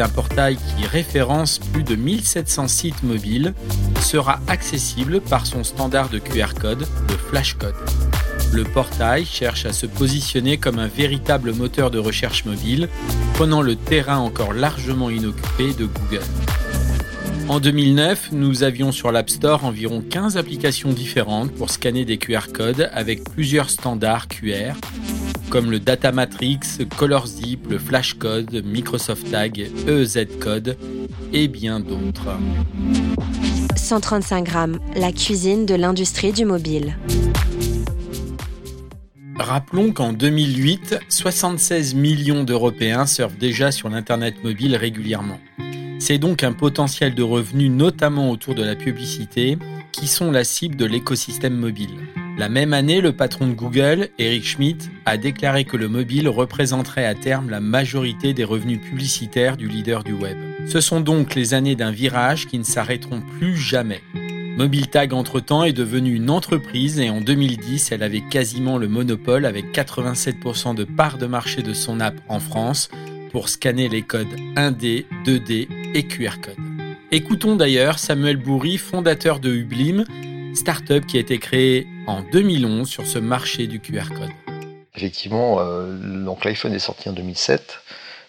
un 0.00 0.08
portail 0.08 0.56
qui 0.56 0.84
référence 0.88 1.60
plus 1.60 1.84
de 1.84 1.94
1700 1.94 2.66
sites 2.66 3.04
mobiles, 3.04 3.54
sera 4.00 4.40
accessible 4.48 5.20
par 5.20 5.46
son 5.46 5.62
standard 5.62 6.08
de 6.08 6.18
QR 6.18 6.54
code, 6.60 6.84
le 7.08 7.16
Flashcode. 7.16 7.76
Le 8.54 8.62
portail 8.62 9.24
cherche 9.24 9.66
à 9.66 9.72
se 9.72 9.84
positionner 9.84 10.58
comme 10.58 10.78
un 10.78 10.86
véritable 10.86 11.52
moteur 11.52 11.90
de 11.90 11.98
recherche 11.98 12.44
mobile, 12.44 12.88
prenant 13.32 13.62
le 13.62 13.74
terrain 13.74 14.18
encore 14.18 14.52
largement 14.52 15.10
inoccupé 15.10 15.72
de 15.72 15.86
Google. 15.86 16.22
En 17.48 17.58
2009, 17.58 18.28
nous 18.30 18.62
avions 18.62 18.92
sur 18.92 19.10
l'App 19.10 19.28
Store 19.28 19.64
environ 19.64 20.04
15 20.08 20.36
applications 20.36 20.92
différentes 20.92 21.50
pour 21.50 21.68
scanner 21.68 22.04
des 22.04 22.16
QR 22.16 22.52
codes 22.52 22.88
avec 22.92 23.24
plusieurs 23.24 23.70
standards 23.70 24.28
QR, 24.28 24.74
comme 25.50 25.72
le 25.72 25.80
Data 25.80 26.12
Matrix, 26.12 26.60
ColorZip, 26.96 27.68
le 27.68 27.78
Flashcode, 27.78 28.62
Microsoft 28.64 29.32
Tag, 29.32 29.68
EZ 29.88 30.28
Code 30.38 30.76
et 31.32 31.48
bien 31.48 31.80
d'autres. 31.80 32.38
135 33.74 34.44
grammes, 34.44 34.78
la 34.94 35.10
cuisine 35.10 35.66
de 35.66 35.74
l'industrie 35.74 36.32
du 36.32 36.44
mobile. 36.44 36.96
Rappelons 39.44 39.92
qu'en 39.92 40.14
2008, 40.14 41.00
76 41.10 41.94
millions 41.94 42.44
d'Européens 42.44 43.04
surfent 43.04 43.36
déjà 43.36 43.72
sur 43.72 43.90
l'Internet 43.90 44.42
mobile 44.42 44.74
régulièrement. 44.74 45.38
C'est 45.98 46.16
donc 46.16 46.42
un 46.42 46.54
potentiel 46.54 47.14
de 47.14 47.22
revenus, 47.22 47.70
notamment 47.70 48.30
autour 48.30 48.54
de 48.54 48.62
la 48.62 48.74
publicité, 48.74 49.58
qui 49.92 50.06
sont 50.06 50.30
la 50.30 50.44
cible 50.44 50.76
de 50.76 50.86
l'écosystème 50.86 51.54
mobile. 51.54 51.90
La 52.38 52.48
même 52.48 52.72
année, 52.72 53.02
le 53.02 53.12
patron 53.12 53.46
de 53.46 53.52
Google, 53.52 54.08
Eric 54.18 54.46
Schmidt, 54.46 54.88
a 55.04 55.18
déclaré 55.18 55.64
que 55.64 55.76
le 55.76 55.88
mobile 55.88 56.30
représenterait 56.30 57.04
à 57.04 57.14
terme 57.14 57.50
la 57.50 57.60
majorité 57.60 58.32
des 58.32 58.44
revenus 58.44 58.80
publicitaires 58.80 59.58
du 59.58 59.68
leader 59.68 60.04
du 60.04 60.14
web. 60.14 60.38
Ce 60.66 60.80
sont 60.80 61.02
donc 61.02 61.34
les 61.34 61.52
années 61.52 61.76
d'un 61.76 61.90
virage 61.90 62.46
qui 62.46 62.58
ne 62.58 62.64
s'arrêteront 62.64 63.20
plus 63.20 63.58
jamais. 63.58 64.00
MobileTag 64.56 65.12
entre-temps 65.12 65.64
est 65.64 65.72
devenue 65.72 66.14
une 66.14 66.30
entreprise 66.30 67.00
et 67.00 67.10
en 67.10 67.20
2010, 67.20 67.90
elle 67.90 68.04
avait 68.04 68.20
quasiment 68.20 68.78
le 68.78 68.86
monopole 68.86 69.46
avec 69.46 69.72
87% 69.72 70.76
de 70.76 70.84
part 70.84 71.18
de 71.18 71.26
marché 71.26 71.60
de 71.60 71.74
son 71.74 71.98
app 71.98 72.14
en 72.28 72.38
France 72.38 72.88
pour 73.32 73.48
scanner 73.48 73.88
les 73.88 74.02
codes 74.02 74.32
1D, 74.54 75.06
2D 75.24 75.66
et 75.94 76.06
QR 76.06 76.40
code. 76.40 76.54
Écoutons 77.10 77.56
d'ailleurs 77.56 77.98
Samuel 77.98 78.36
Bourri, 78.36 78.78
fondateur 78.78 79.40
de 79.40 79.52
Ublim, 79.52 80.04
startup 80.54 81.04
qui 81.04 81.16
a 81.16 81.20
été 81.20 81.38
créée 81.38 81.88
en 82.06 82.22
2011 82.22 82.88
sur 82.88 83.08
ce 83.08 83.18
marché 83.18 83.66
du 83.66 83.80
QR 83.80 84.08
code. 84.16 84.30
Effectivement, 84.94 85.58
euh, 85.58 86.24
l'iPhone 86.44 86.72
est 86.72 86.78
sorti 86.78 87.08
en 87.08 87.12
2007. 87.12 87.80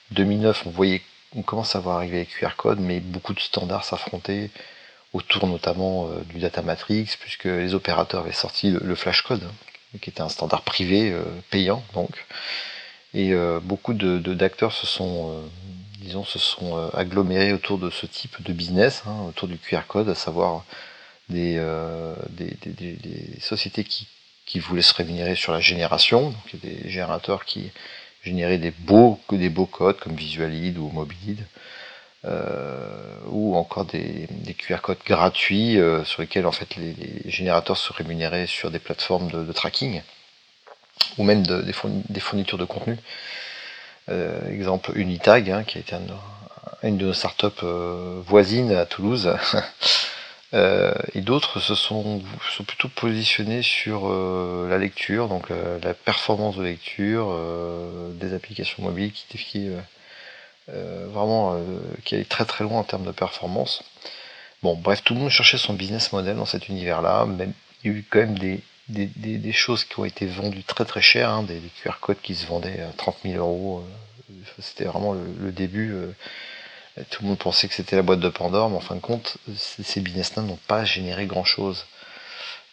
2009, 0.10 0.63
on 0.65 0.72
voyait, 0.72 1.03
on 1.36 1.44
commence 1.44 1.75
à 1.75 1.79
voir 1.79 1.98
arriver 1.98 2.17
les 2.22 2.25
QR 2.25 2.55
codes, 2.58 2.79
mais 2.79 3.00
beaucoup 3.00 3.36
de 3.36 3.39
standards 3.39 3.84
s'affrontaient 3.84 4.50
autour 5.15 5.48
notamment 5.48 6.07
euh, 6.07 6.22
du 6.34 6.39
data 6.39 6.62
matrix, 6.62 7.07
puisque 7.19 7.45
les 7.45 7.74
opérateurs 7.74 8.22
avaient 8.22 8.31
sorti 8.31 8.72
le, 8.72 8.95
flash 8.95 9.22
code, 9.22 9.43
hein, 9.43 9.98
qui 10.01 10.10
était 10.10 10.22
un 10.22 10.29
standard 10.29 10.62
privé 10.62 11.12
euh, 11.12 11.24
payant 11.50 11.84
donc. 11.93 12.25
Et 13.13 13.34
beaucoup 13.63 13.93
de, 13.93 14.17
d'acteurs 14.34 14.74
se 14.74 14.86
sont 14.86 15.41
disons, 16.01 16.25
se 16.25 16.38
sont 16.38 16.89
agglomérés 16.93 17.53
autour 17.53 17.77
de 17.77 17.89
ce 17.89 18.05
type 18.05 18.43
de 18.43 18.51
business, 18.51 19.03
hein, 19.07 19.15
autour 19.29 19.48
du 19.48 19.57
QR 19.57 19.84
code, 19.88 20.10
à 20.10 20.15
savoir 20.15 20.65
euh, 21.34 22.15
des, 22.29 22.55
des, 22.65 23.39
sociétés 23.39 23.84
qui, 23.84 24.07
qui, 24.45 24.60
voulaient 24.60 24.84
se 24.84 24.93
rémunérer 24.93 25.36
sur 25.36 25.51
la 25.51 25.60
génération, 25.60 26.29
donc 26.29 26.62
des 26.62 26.88
générateurs 26.88 27.45
qui 27.45 27.72
généraient 28.24 28.60
des 28.60 28.72
beaux, 28.72 29.19
des 29.31 29.50
beaux 29.50 29.65
codes 29.65 29.98
comme 29.98 30.15
Visualid 30.15 30.77
ou 30.77 30.89
Mobilid, 30.89 31.39
euh, 31.41 31.43
ou 33.27 33.55
encore 33.55 33.86
des, 33.86 34.27
QR 34.58 34.77
codes 34.82 34.98
gratuits 35.05 35.79
euh, 35.79 36.03
sur 36.05 36.22
lesquels 36.22 36.48
en 36.48 36.51
fait 36.51 36.75
les, 36.75 36.96
générateurs 37.25 37.77
se 37.77 37.94
rémunéraient 37.94 38.48
sur 38.48 38.72
des 38.72 38.79
plateformes 38.79 39.29
de, 39.29 39.51
tracking 39.51 40.01
ou 41.17 41.24
même 41.24 41.44
des, 41.44 42.20
fournitures 42.20 42.58
de 42.58 42.65
contenu. 42.65 42.98
exemple 44.50 44.91
Unitag, 44.96 45.50
hein, 45.51 45.63
qui 45.63 45.77
a 45.77 45.82
été 45.82 45.96
une 46.84 46.98
de 46.98 47.05
nos 47.08 47.13
startups 47.13 47.65
voisines 48.25 48.72
à 48.72 48.86
Toulouse, 48.86 49.29
Euh, 50.55 50.94
et 51.13 51.22
d'autres 51.22 51.60
se 51.60 51.75
sont, 51.75 52.22
sont, 52.55 52.63
plutôt 52.63 52.88
positionnés 52.88 53.62
sur 53.62 54.08
euh, 54.08 54.67
la 54.70 54.77
lecture, 54.77 55.27
donc 55.27 55.51
euh, 55.51 55.79
la 55.84 55.94
performance 55.94 56.55
de 56.55 56.63
lecture 56.63 57.36
des 58.13 58.34
applications 58.34 58.84
mobiles 58.84 59.12
qui 59.12 59.70
défient 60.67 60.79
vraiment 61.12 61.60
qui 62.03 62.15
allait 62.15 62.25
très 62.25 62.45
très 62.45 62.63
loin 62.63 62.79
en 62.79 62.84
termes 62.84 63.05
de 63.05 63.12
performance. 63.12 63.84
Bon, 64.63 64.75
bref, 64.75 65.03
tout 65.03 65.13
le 65.13 65.19
monde 65.19 65.29
cherchait 65.29 65.57
son 65.57 65.74
business 65.74 66.12
model 66.12 66.38
dans 66.38 66.45
cet 66.45 66.69
univers-là, 66.69 67.25
mais 67.25 67.50
il 67.84 67.91
y 67.91 67.93
a 67.93 67.98
eu 67.98 68.05
quand 68.10 68.19
même 68.19 68.39
des, 68.39 68.62
des, 68.89 69.51
choses 69.51 69.84
qui 69.84 70.00
ont 70.00 70.05
été 70.05 70.25
vendues 70.25 70.63
très 70.63 70.86
très 70.86 71.01
cher, 71.01 71.29
hein, 71.29 71.43
des, 71.43 71.62
QR 71.81 72.00
codes 72.01 72.22
qui 72.22 72.36
se 72.36 72.48
vendaient 72.48 72.81
à 72.81 72.91
30 72.98 73.17
000 73.24 73.38
euros. 73.38 73.86
C'était 74.60 74.86
vraiment 74.86 75.13
le, 75.13 75.51
début 75.51 75.93
tout 77.10 77.24
le 77.24 77.29
monde 77.29 77.38
pensait 77.38 77.67
que 77.67 77.74
c'était 77.74 77.95
la 77.95 78.01
boîte 78.01 78.22
de 78.22 78.29
Pandore, 78.29 78.69
mais 78.69 78.77
en 78.77 78.81
fin 78.81 78.95
de 78.95 79.01
compte, 79.01 79.38
ces 79.57 80.00
business-là 80.00 80.43
n'ont 80.43 80.60
pas 80.67 80.86
généré 80.86 81.25
grand-chose. 81.25 81.86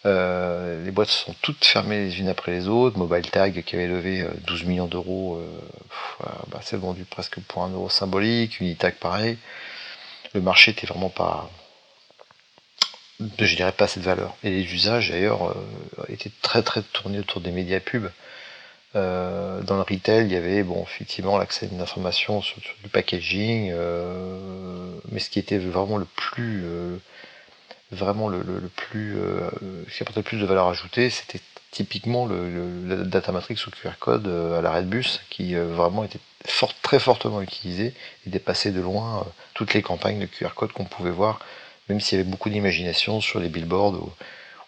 Euh, 0.04 0.84
les 0.84 0.90
boîtes 0.90 1.08
sont 1.08 1.34
toutes 1.42 1.64
fermées 1.64 1.98
les 1.98 2.18
unes 2.18 2.28
après 2.28 2.52
les 2.52 2.68
autres. 2.68 2.98
Mobile 2.98 3.30
Tag 3.30 3.62
qui 3.62 3.76
avait 3.76 3.86
levé 3.86 4.26
12 4.46 4.62
euh, 4.62 4.66
millions 4.66 4.86
d'euros, 4.86 5.36
euh, 5.36 6.26
bah, 6.48 6.60
c'est 6.62 6.76
vendu 6.76 7.04
presque 7.04 7.40
pour 7.40 7.62
un 7.62 7.70
euro 7.70 7.88
symbolique. 7.88 8.60
Unitag 8.60 8.94
pareil. 8.94 9.38
Le 10.34 10.40
marché 10.40 10.72
était 10.72 10.86
vraiment 10.86 11.10
pas, 11.10 11.50
je 13.20 13.54
dirais 13.56 13.72
pas 13.72 13.86
cette 13.86 14.02
valeur. 14.02 14.34
Et 14.42 14.50
les 14.50 14.74
usages 14.74 15.10
d'ailleurs 15.10 15.54
étaient 16.08 16.32
très 16.40 16.62
très 16.62 16.82
tournés 16.82 17.18
autour 17.18 17.40
des 17.40 17.50
médias 17.50 17.80
pubs. 17.80 18.10
Euh, 18.94 19.62
dans 19.62 19.76
le 19.76 19.82
retail, 19.82 20.26
il 20.26 20.32
y 20.32 20.36
avait 20.36 20.62
bon, 20.62 20.82
effectivement 20.82 21.38
l'accès 21.38 21.66
à 21.66 21.68
une 21.70 21.80
information 21.80 22.42
sur, 22.42 22.60
du 22.82 22.88
packaging, 22.90 23.70
euh, 23.72 24.38
mais 25.10 25.18
ce 25.18 25.30
qui 25.30 25.38
était 25.38 25.58
vraiment 25.58 25.96
le 25.96 26.04
plus, 26.04 26.62
euh, 26.64 26.98
vraiment 27.92 28.28
le, 28.28 28.42
plus, 28.76 29.16
ce 29.88 29.96
qui 29.96 30.02
apportait 30.02 30.20
le 30.20 30.24
plus 30.24 30.38
de 30.38 30.46
valeur 30.46 30.68
ajoutée, 30.68 31.10
c'était 31.10 31.40
typiquement 31.70 32.26
le, 32.26 33.04
data 33.04 33.32
matrix 33.32 33.56
ou 33.66 33.70
QR 33.70 33.92
code 33.98 34.26
à 34.26 34.60
la 34.60 34.70
Redbus, 34.70 35.20
qui 35.30 35.54
vraiment 35.54 36.04
était 36.04 36.20
fort, 36.46 36.74
très 36.82 36.98
fortement 36.98 37.42
utilisé 37.42 37.94
et 38.26 38.30
dépassait 38.30 38.72
de 38.72 38.80
loin 38.80 39.26
toutes 39.54 39.74
les 39.74 39.82
campagnes 39.82 40.20
de 40.20 40.26
QR 40.26 40.54
code 40.54 40.72
qu'on 40.72 40.84
pouvait 40.84 41.10
voir, 41.10 41.40
même 41.88 42.00
s'il 42.00 42.18
y 42.18 42.20
avait 42.20 42.30
beaucoup 42.30 42.50
d'imagination 42.50 43.20
sur 43.20 43.40
les 43.40 43.48
billboards. 43.48 43.94
Ou, 43.94 44.10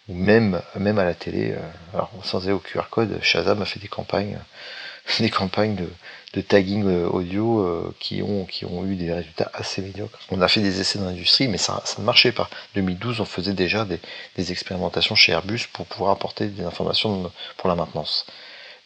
ou 0.07 0.13
même, 0.13 0.61
même 0.75 0.99
à 0.99 1.03
la 1.03 1.13
télé. 1.13 1.53
Euh, 1.53 1.59
alors, 1.93 2.11
sans 2.23 2.43
aller 2.43 2.53
au 2.53 2.59
QR 2.59 2.89
code, 2.89 3.19
Shazam 3.21 3.61
a 3.61 3.65
fait 3.65 3.79
des 3.79 3.87
campagnes, 3.87 4.39
des 5.19 5.29
campagnes 5.29 5.75
de, 5.75 6.41
tagging 6.41 6.85
euh, 6.85 7.07
audio 7.07 7.61
euh, 7.61 7.95
qui, 7.99 8.21
ont, 8.21 8.45
qui 8.45 8.65
ont 8.65 8.85
eu 8.85 8.95
des 8.95 9.13
résultats 9.13 9.49
assez 9.53 9.81
médiocres. 9.81 10.19
On 10.31 10.41
a 10.41 10.47
fait 10.47 10.61
des 10.61 10.81
essais 10.81 10.99
dans 10.99 11.05
l'industrie, 11.05 11.47
mais 11.47 11.57
ça, 11.57 11.81
ça 11.85 12.01
ne 12.01 12.05
marchait 12.05 12.33
pas. 12.33 12.43
En 12.43 12.75
2012, 12.75 13.21
on 13.21 13.25
faisait 13.25 13.53
déjà 13.53 13.85
des, 13.85 13.99
des 14.35 14.51
expérimentations 14.51 15.15
chez 15.15 15.31
Airbus 15.31 15.67
pour 15.71 15.85
pouvoir 15.85 16.11
apporter 16.11 16.47
des 16.47 16.63
informations 16.63 17.31
pour 17.57 17.69
la 17.69 17.75
maintenance. 17.75 18.25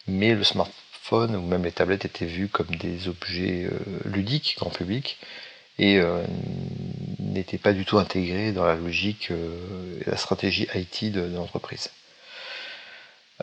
Mais 0.07 0.35
le 0.35 0.43
smartphone 0.43 1.35
ou 1.35 1.41
même 1.41 1.63
les 1.63 1.71
tablettes 1.71 2.05
étaient 2.05 2.25
vus 2.25 2.49
comme 2.49 2.75
des 2.75 3.07
objets 3.07 3.67
ludiques, 4.05 4.57
grand 4.59 4.69
public, 4.69 5.17
et 5.79 5.97
euh, 5.97 6.23
n'était 7.33 7.57
pas 7.57 7.73
du 7.73 7.85
tout 7.85 7.97
intégré 7.97 8.51
dans 8.51 8.65
la 8.65 8.75
logique 8.75 9.31
euh, 9.31 10.01
et 10.05 10.09
la 10.09 10.17
stratégie 10.17 10.67
IT 10.75 11.11
de, 11.11 11.21
l'entreprise. 11.35 11.91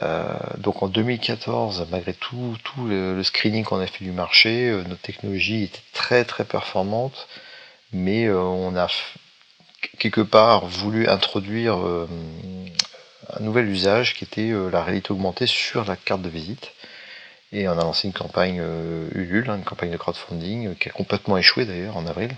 Euh, 0.03 0.37
donc 0.59 0.83
en 0.83 0.89
2014, 0.89 1.87
malgré 1.91 2.13
tout, 2.13 2.57
le, 2.87 3.23
screening 3.23 3.65
qu'on 3.65 3.81
a 3.81 3.87
fait 3.87 4.05
du 4.05 4.13
marché, 4.13 4.71
notre 4.89 5.01
technologie 5.01 5.65
était 5.65 5.81
très 5.93 6.25
très 6.25 6.45
performante, 6.45 7.29
mais 7.93 8.29
on 8.29 8.77
a 8.77 8.89
quelque 9.99 10.21
part 10.21 10.67
voulu 10.67 11.09
introduire 11.09 11.77
un 11.77 13.41
nouvel 13.41 13.69
usage 13.69 14.15
qui 14.15 14.25
était 14.25 14.53
la 14.71 14.83
réalité 14.83 15.13
augmentée 15.13 15.47
sur 15.47 15.87
la 15.87 15.97
carte 15.97 16.21
de 16.21 16.29
visite. 16.29 16.73
Et 17.53 17.69
on 17.69 17.73
a 17.73 17.83
lancé 17.83 18.09
une 18.09 18.15
campagne 18.15 18.59
euh, 18.61 19.09
Ulule, 19.15 19.49
hein, 19.49 19.57
une 19.57 19.65
campagne 19.65 19.91
de 19.91 19.97
crowdfunding, 19.97 20.69
euh, 20.69 20.75
qui 20.75 20.89
a 20.89 20.93
complètement 20.93 21.39
échoué 21.39 21.65
d'ailleurs 21.65 21.97
en 21.97 22.07
avril, 22.07 22.31
euh, 22.33 22.35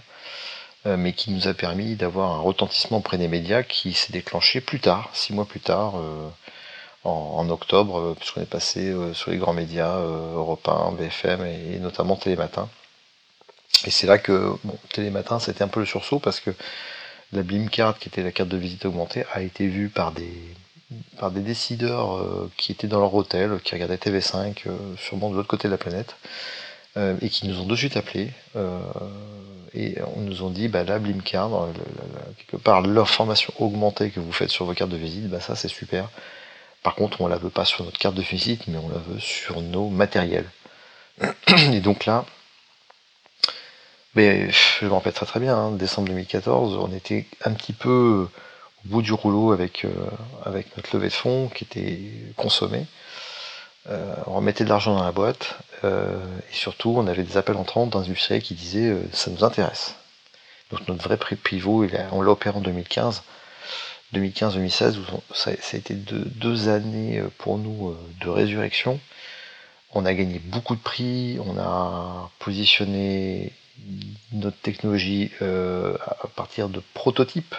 mais 0.96 1.12
qui 1.12 1.30
nous 1.30 1.48
a 1.48 1.54
permis 1.54 1.96
d'avoir 1.96 2.32
un 2.32 2.40
retentissement 2.40 2.98
auprès 2.98 3.18
des 3.18 3.28
médias 3.28 3.62
qui 3.62 3.92
s'est 3.92 4.12
déclenché 4.12 4.60
plus 4.60 4.80
tard, 4.80 5.10
six 5.12 5.32
mois 5.32 5.44
plus 5.44 5.60
tard, 5.60 5.94
en, 7.04 7.48
octobre, 7.50 8.14
puisqu'on 8.18 8.42
est 8.42 8.46
passé 8.46 8.94
sur 9.14 9.30
les 9.30 9.38
grands 9.38 9.52
médias 9.52 9.98
européens, 9.98 10.92
BFM 10.92 11.44
et, 11.44 11.78
notamment 11.78 12.16
Télématin. 12.16 12.68
Et 13.86 13.90
c'est 13.90 14.06
là 14.06 14.18
que 14.18 14.54
Télématin, 14.92 15.38
c'était 15.38 15.62
un 15.62 15.68
peu 15.68 15.80
le 15.80 15.86
sursaut 15.86 16.18
parce 16.18 16.40
que 16.40 16.50
la 17.32 17.42
Blimcard, 17.42 17.98
qui 17.98 18.08
était 18.08 18.22
la 18.22 18.32
carte 18.32 18.48
de 18.48 18.56
visite 18.56 18.86
augmentée, 18.86 19.24
a 19.32 19.42
été 19.42 19.66
vue 19.66 19.88
par 19.88 20.12
des, 20.12 20.32
par 21.18 21.30
des 21.30 21.40
décideurs 21.40 22.16
euh, 22.16 22.50
qui 22.56 22.72
étaient 22.72 22.86
dans 22.86 23.00
leur 23.00 23.14
hôtel, 23.14 23.60
qui 23.62 23.74
regardaient 23.74 23.96
TV5, 23.96 24.62
euh, 24.66 24.76
sûrement 24.96 25.30
de 25.30 25.36
l'autre 25.36 25.48
côté 25.48 25.68
de 25.68 25.72
la 25.72 25.78
planète, 25.78 26.16
euh, 26.96 27.16
et 27.20 27.28
qui 27.28 27.46
nous 27.46 27.60
ont 27.60 27.66
de 27.66 27.76
suite 27.76 27.96
appelés. 27.96 28.30
et 29.74 29.96
on 30.16 30.20
nous 30.20 30.42
ont 30.42 30.50
dit, 30.50 30.68
bah 30.68 30.84
là, 30.84 30.98
Blimcard, 30.98 31.68
quelque 32.36 32.62
part, 32.62 32.82
l'information 32.82 33.52
augmentée 33.58 34.10
que 34.10 34.20
vous 34.20 34.32
faites 34.32 34.50
sur 34.50 34.64
vos 34.64 34.74
cartes 34.74 34.90
de 34.90 34.96
visite, 34.96 35.28
bah 35.28 35.40
ça 35.40 35.54
c'est 35.56 35.68
super. 35.68 36.08
Par 36.82 36.94
contre, 36.94 37.20
on 37.20 37.28
la 37.28 37.36
veut 37.36 37.50
pas 37.50 37.64
sur 37.64 37.84
notre 37.84 37.98
carte 37.98 38.14
de 38.14 38.22
visite, 38.22 38.66
mais 38.68 38.78
on 38.78 38.88
la 38.88 38.98
veut 38.98 39.20
sur 39.20 39.60
nos 39.60 39.88
matériels. 39.88 40.48
Et 41.72 41.80
donc 41.80 42.06
là, 42.06 42.24
mais 44.14 44.50
je 44.50 44.84
me 44.86 44.92
rappelle 44.92 45.12
très 45.12 45.26
très 45.26 45.38
bien, 45.38 45.56
hein, 45.56 45.70
décembre 45.70 46.08
2014, 46.08 46.76
on 46.76 46.92
était 46.92 47.26
un 47.44 47.52
petit 47.52 47.72
peu 47.72 48.26
au 48.84 48.88
bout 48.88 49.02
du 49.02 49.12
rouleau 49.12 49.52
avec, 49.52 49.84
euh, 49.84 49.90
avec 50.44 50.76
notre 50.76 50.96
levée 50.96 51.08
de 51.08 51.12
fonds 51.12 51.48
qui 51.48 51.64
était 51.64 52.00
consommée. 52.36 52.86
Euh, 53.90 54.14
on 54.26 54.34
remettait 54.34 54.64
de 54.64 54.68
l'argent 54.68 54.94
dans 54.94 55.04
la 55.04 55.12
boîte 55.12 55.56
euh, 55.84 56.18
et 56.50 56.54
surtout 56.54 56.94
on 56.96 57.06
avait 57.06 57.22
des 57.22 57.36
appels 57.36 57.56
entrants 57.56 57.86
d'industriels 57.86 58.42
qui 58.42 58.54
disaient 58.54 58.94
ça 59.12 59.30
nous 59.30 59.44
intéresse. 59.44 59.94
Donc 60.70 60.86
notre 60.88 61.04
vrai 61.04 61.16
prix 61.16 61.36
pivot, 61.36 61.86
on 62.12 62.22
l'a 62.22 62.30
opéré 62.30 62.56
en 62.56 62.60
2015. 62.60 63.22
2015-2016, 64.14 64.96
ça, 65.34 65.50
a 65.50 65.76
été 65.76 65.94
deux, 65.94 66.68
années 66.68 67.22
pour 67.36 67.58
nous 67.58 67.94
de 68.22 68.28
résurrection. 68.30 69.00
On 69.92 70.06
a 70.06 70.14
gagné 70.14 70.38
beaucoup 70.38 70.76
de 70.76 70.80
prix, 70.80 71.38
on 71.44 71.58
a 71.58 72.30
positionné 72.38 73.52
notre 74.32 74.56
technologie 74.58 75.30
à 75.40 76.26
partir 76.36 76.70
de 76.70 76.82
prototypes 76.94 77.54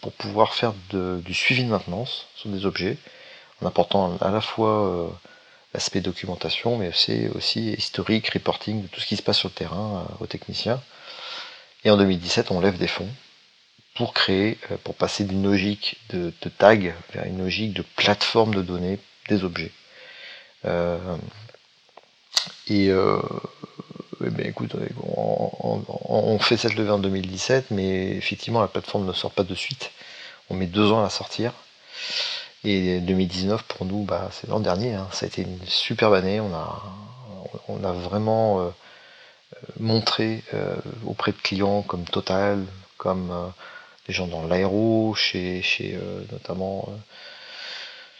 pour 0.00 0.12
pouvoir 0.12 0.54
faire 0.54 0.72
du 0.92 1.34
suivi 1.34 1.64
de 1.64 1.68
maintenance 1.68 2.26
sur 2.36 2.50
des 2.50 2.64
objets, 2.64 2.96
en 3.62 3.66
apportant 3.66 4.16
à 4.20 4.30
la 4.30 4.40
fois 4.40 5.10
l'aspect 5.74 6.00
documentation, 6.00 6.78
mais 6.78 6.88
aussi, 6.88 7.28
aussi 7.34 7.72
historique, 7.72 8.28
reporting 8.30 8.82
de 8.82 8.88
tout 8.88 9.00
ce 9.00 9.06
qui 9.06 9.16
se 9.16 9.22
passe 9.22 9.38
sur 9.38 9.48
le 9.48 9.54
terrain 9.54 10.06
aux 10.20 10.26
techniciens. 10.26 10.80
Et 11.84 11.90
en 11.90 11.96
2017, 11.96 12.50
on 12.50 12.60
lève 12.60 12.78
des 12.78 12.88
fonds 12.88 13.08
pour 13.98 14.14
créer, 14.14 14.58
euh, 14.70 14.76
pour 14.84 14.94
passer 14.94 15.24
d'une 15.24 15.42
logique 15.42 15.96
de, 16.10 16.32
tag 16.56 16.94
vers 17.12 17.24
une 17.24 17.38
logique 17.38 17.72
de 17.72 17.82
plateforme 17.96 18.54
de 18.54 18.62
données 18.62 18.98
des 19.28 19.42
objets. 19.42 19.72
Euh, 20.64 21.16
et 22.68 22.90
euh, 22.90 23.20
eh 24.24 24.30
ben, 24.30 24.46
écoute, 24.46 24.76
on, 25.02 26.38
fait 26.38 26.56
cette 26.56 26.74
levée 26.74 26.90
en 26.90 26.98
2017, 26.98 27.72
mais 27.72 28.10
effectivement 28.16 28.60
la 28.60 28.68
plateforme 28.68 29.04
ne 29.04 29.12
sort 29.12 29.32
pas 29.32 29.42
de 29.42 29.54
suite. 29.54 29.90
On 30.48 30.54
met 30.54 30.66
deux 30.66 30.92
ans 30.92 31.00
à 31.00 31.02
la 31.02 31.10
sortir. 31.10 31.52
Et 32.64 33.00
2019 33.00 33.62
pour 33.64 33.86
nous, 33.86 34.04
bah, 34.04 34.28
c'est 34.32 34.48
l'an 34.48 34.60
dernier. 34.60 34.94
Hein. 34.94 35.08
Ça 35.12 35.26
a 35.26 35.28
été 35.28 35.42
une 35.42 35.58
superbe 35.66 36.14
année. 36.14 36.40
On 36.40 36.52
a, 36.54 36.82
on 37.68 37.84
a 37.84 37.92
vraiment 37.92 38.72
montré 39.78 40.42
auprès 41.06 41.32
de 41.32 41.36
clients 41.36 41.82
comme 41.82 42.04
Total, 42.04 42.64
comme 42.96 43.52
des 44.08 44.14
gens 44.14 44.26
dans 44.26 44.46
l'aéro, 44.46 45.14
chez, 45.14 45.62
euh, 45.80 46.22
notamment 46.32 46.88
euh, 46.88 46.96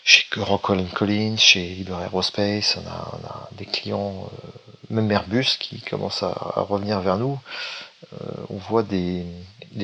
chez 0.05 0.25
Rockwell 0.37 0.87
Collins, 0.95 1.39
chez 1.39 1.67
Libre 1.67 2.01
Aerospace, 2.01 2.77
on 2.77 2.87
a, 2.87 3.49
des 3.53 3.65
clients, 3.65 4.31
euh, 4.45 4.49
même 4.91 5.11
Airbus 5.11 5.57
qui 5.59 5.81
commencent 5.81 6.23
à, 6.23 6.33
revenir 6.57 7.01
vers 7.01 7.17
nous. 7.17 7.41
on 8.51 8.57
voit 8.57 8.83
des, 8.83 9.25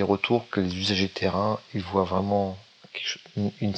retours 0.02 0.48
que 0.50 0.60
les 0.60 0.76
usagers 0.76 1.08
de 1.08 1.12
terrain, 1.12 1.58
ils 1.74 1.82
voient 1.82 2.04
vraiment 2.04 2.58
une, 3.60 3.72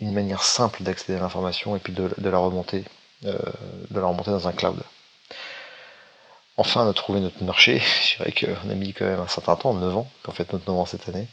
manière 0.00 0.42
simple 0.42 0.82
d'accéder 0.82 1.18
à 1.18 1.22
l'information 1.22 1.76
et 1.76 1.78
puis 1.78 1.92
de, 1.92 2.10
la 2.18 2.38
remonter, 2.38 2.84
de 3.22 4.00
la 4.00 4.06
remonter 4.06 4.30
dans 4.30 4.48
un 4.48 4.52
cloud. 4.52 4.82
Enfin, 6.56 6.86
on 6.86 6.90
a 6.90 6.92
trouvé 6.92 7.20
notre 7.20 7.42
marché. 7.42 7.78
Je 8.04 8.16
dirais 8.16 8.32
qu'on 8.32 8.70
a 8.70 8.74
mis 8.74 8.92
quand 8.92 9.06
même 9.06 9.20
un 9.20 9.28
certain 9.28 9.56
temps, 9.56 9.74
9 9.74 9.96
ans, 9.96 10.10
en 10.26 10.32
fait 10.32 10.52
notre 10.52 10.70
9 10.70 10.80
ans 10.80 10.86
cette 10.86 11.08
année. 11.08 11.26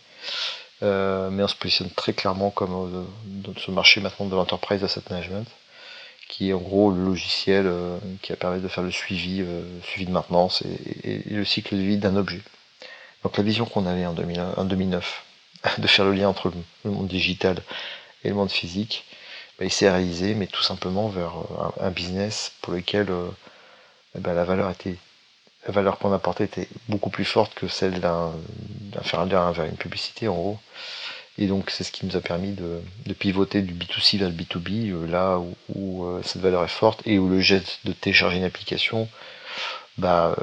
Euh, 0.82 1.30
mais 1.30 1.44
on 1.44 1.48
se 1.48 1.56
positionne 1.56 1.90
très 1.90 2.14
clairement 2.14 2.52
comme 2.52 2.74
euh, 2.74 3.04
dans 3.26 3.54
ce 3.60 3.70
marché 3.70 4.00
maintenant 4.00 4.28
de 4.28 4.36
l'enterprise 4.36 4.82
asset 4.84 5.02
management, 5.10 5.46
qui 6.30 6.50
est 6.50 6.54
en 6.54 6.60
gros 6.60 6.92
le 6.92 7.04
logiciel 7.04 7.66
euh, 7.68 7.98
qui 8.22 8.32
a 8.32 8.38
permis 8.38 8.62
de 8.62 8.68
faire 8.70 8.84
le 8.84 8.92
suivi 8.92 9.40
de 9.40 10.12
maintenance 10.12 10.64
et, 11.04 11.22
le 11.30 11.44
cycle 11.44 11.76
de 11.76 11.82
vie 11.82 11.98
d'un 11.98 12.16
objet. 12.16 12.42
Donc 13.24 13.36
la 13.36 13.44
vision 13.44 13.66
qu'on 13.66 13.86
avait 13.86 14.06
en, 14.06 14.14
2009 14.14 15.26
de 15.80 15.88
faire 15.88 16.06
le 16.06 16.14
lien 16.14 16.30
entre 16.30 16.52
le 16.86 16.92
monde 16.92 17.08
digital 17.08 17.62
et 18.24 18.30
le 18.30 18.36
monde 18.36 18.52
physique, 18.52 19.06
bah, 19.58 19.66
il 19.66 19.72
s'est 19.72 19.90
réalisé, 19.90 20.36
mais 20.36 20.48
tout 20.48 20.64
simplement 20.64 21.10
vers 21.10 21.34
un, 21.80 21.92
business 21.92 22.54
pour 22.62 22.74
lequel 22.74 23.08
eh 24.16 24.20
ben, 24.20 24.34
la 24.34 24.44
valeur 24.44 24.70
était 24.70 24.96
la 25.68 25.74
valeur 25.74 26.00
qu'on 26.00 26.14
apportait 26.14 26.46
était 26.46 26.70
beaucoup 26.88 27.10
plus 27.10 27.26
forte 27.26 27.54
que 27.54 27.68
celle 27.68 28.00
d'un 28.00 28.34
faire 29.04 29.20
un 29.20 29.26
lien 29.26 29.52
vers 29.52 29.66
une 29.66 29.76
publicité 29.76 30.28
en 30.28 30.36
gros. 30.36 30.60
Et 31.38 31.48
donc 31.48 31.70
c'est 31.70 31.84
ce 31.84 31.92
qui 31.92 32.06
nous 32.06 32.18
a 32.18 32.22
permis 32.22 32.52
de, 32.52 32.82
pivoter 33.14 33.62
du 33.62 33.74
B2C 33.74 34.18
vers 34.18 34.30
le 34.30 34.36
B2B, 34.36 34.92
euh, 34.92 35.08
là 35.08 35.40
où, 35.74 36.06
euh, 36.06 36.22
cette 36.24 36.42
valeur 36.42 36.64
est 36.64 36.68
forte 36.68 37.02
et 37.06 37.18
où 37.18 37.30
le 37.30 37.40
geste 37.40 37.80
de 37.86 37.94
télécharger 37.94 38.38
une 38.38 38.44
application 38.44 39.08
bah, 39.98 40.36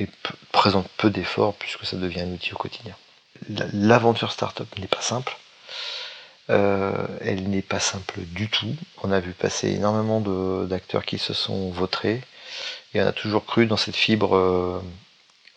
euh, 0.00 0.06
présente 0.52 0.88
peu 0.98 1.10
d'efforts 1.10 1.54
puisque 1.54 1.86
ça 1.86 1.96
devient 1.96 2.20
un 2.20 2.32
outil 2.32 2.52
au 2.52 2.56
quotidien. 2.56 2.94
L'aventure 3.72 4.30
startup 4.30 4.78
n'est 4.78 4.86
pas 4.86 5.00
simple. 5.00 5.36
Elle 6.48 7.48
n'est 7.48 7.62
pas 7.62 7.80
simple 7.80 8.20
du 8.20 8.48
tout. 8.48 8.74
On 9.02 9.12
a 9.12 9.20
vu 9.20 9.32
passer 9.32 9.70
énormément 9.70 10.20
d'acteurs 10.66 11.04
qui 11.04 11.18
se 11.18 11.32
sont 11.32 11.70
vautrés 11.70 12.22
et 12.94 13.02
on 13.02 13.06
a 13.06 13.12
toujours 13.12 13.44
cru 13.44 13.66
dans 13.66 13.76
cette 13.76 13.96
fibre 13.96 14.36
euh, 14.36 14.80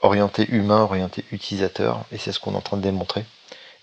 orientée 0.02 0.48
humain, 0.50 0.82
orientée 0.82 1.24
utilisateur, 1.32 2.04
et 2.12 2.18
c'est 2.18 2.32
ce 2.32 2.40
qu'on 2.40 2.54
est 2.54 2.58
en 2.58 2.62
train 2.62 2.78
de 2.78 2.82
démontrer. 2.82 3.26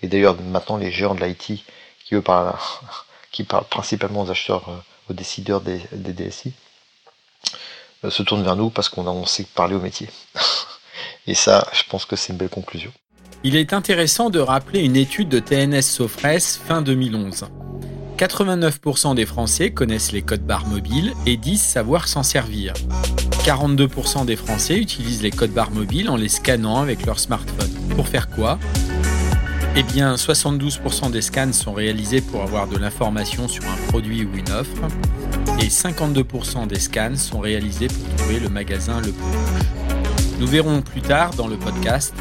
Et 0.03 0.09
d'ailleurs, 0.09 0.41
maintenant, 0.41 0.77
les 0.77 0.91
géants 0.91 1.15
de 1.15 1.25
l'IT, 1.25 1.65
qui 2.05 2.15
eux 2.15 2.23
parlent, 2.23 2.55
qui 3.31 3.45
parlent 3.45 3.67
principalement 3.67 4.23
aux 4.23 4.31
acheteurs, 4.31 4.69
euh, 4.69 4.77
aux 5.11 5.15
décideurs 5.15 5.61
des, 5.61 5.81
DSI, 5.93 6.53
euh, 8.05 8.11
se 8.11 8.23
tournent 8.23 8.45
vers 8.45 8.57
nous 8.57 8.71
parce 8.71 8.89
qu'on 8.89 9.25
sait 9.27 9.45
parler 9.45 9.77
au 9.77 9.81
métier. 9.81 10.09
et 11.27 11.35
ça, 11.35 11.67
je 11.73 11.85
pense 11.85 12.07
que 12.07 12.17
c'est 12.17 12.33
une 12.33 12.39
belle 12.39 12.49
conclusion. 12.49 12.93
Il 13.47 13.57
est 13.57 13.75
intéressant 13.75 14.31
de 14.31 14.39
rappeler 14.39 14.81
une 14.81 14.97
étude 14.97 15.29
de 15.29 15.39
TNS 15.39 15.83
Sofres 15.83 16.41
fin 16.41 16.81
2011. 16.81 17.45
89% 18.17 19.15
des 19.15 19.27
Français 19.27 19.71
connaissent 19.71 20.13
les 20.13 20.23
codes 20.23 20.47
barres 20.47 20.67
mobiles 20.67 21.13
et 21.27 21.37
disent 21.37 21.61
savoir 21.61 22.09
s'en 22.09 22.23
servir. 22.23 22.73
42% 23.45 24.25
des 24.25 24.37
Français 24.37 24.79
utilisent 24.79 25.23
les 25.23 25.31
codes 25.31 25.53
barres 25.53 25.73
mobiles 25.73 26.09
en 26.09 26.17
les 26.17 26.31
scannant 26.31 26.81
avec 26.81 27.05
leur 27.05 27.19
smartphone. 27.19 27.71
Pour 27.95 28.09
faire 28.09 28.31
quoi? 28.31 28.59
Eh 29.77 29.83
bien, 29.83 30.15
72% 30.15 31.11
des 31.11 31.21
scans 31.21 31.53
sont 31.53 31.75
réalisés 31.75 32.23
pour 32.23 32.41
avoir 32.41 32.67
de 32.67 32.79
l'information 32.79 33.47
sur 33.47 33.65
un 33.65 33.89
produit 33.89 34.25
ou 34.25 34.35
une 34.35 34.51
offre, 34.53 34.89
et 35.61 35.69
52% 35.69 36.67
des 36.67 36.81
scans 36.81 37.17
sont 37.17 37.41
réalisés 37.41 37.89
pour 37.89 38.17
trouver 38.17 38.41
le 38.41 38.49
magasin 38.49 39.03
le 39.03 39.13
plus 39.13 39.21
proche. 39.21 39.67
Nous 40.41 40.47
verrons 40.47 40.81
plus 40.81 41.03
tard 41.03 41.35
dans 41.35 41.47
le 41.47 41.57
podcast 41.57 42.15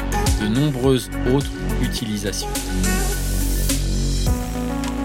de 0.44 0.48
nombreuses 0.48 1.10
autres 1.34 1.50
utilisations. 1.82 2.48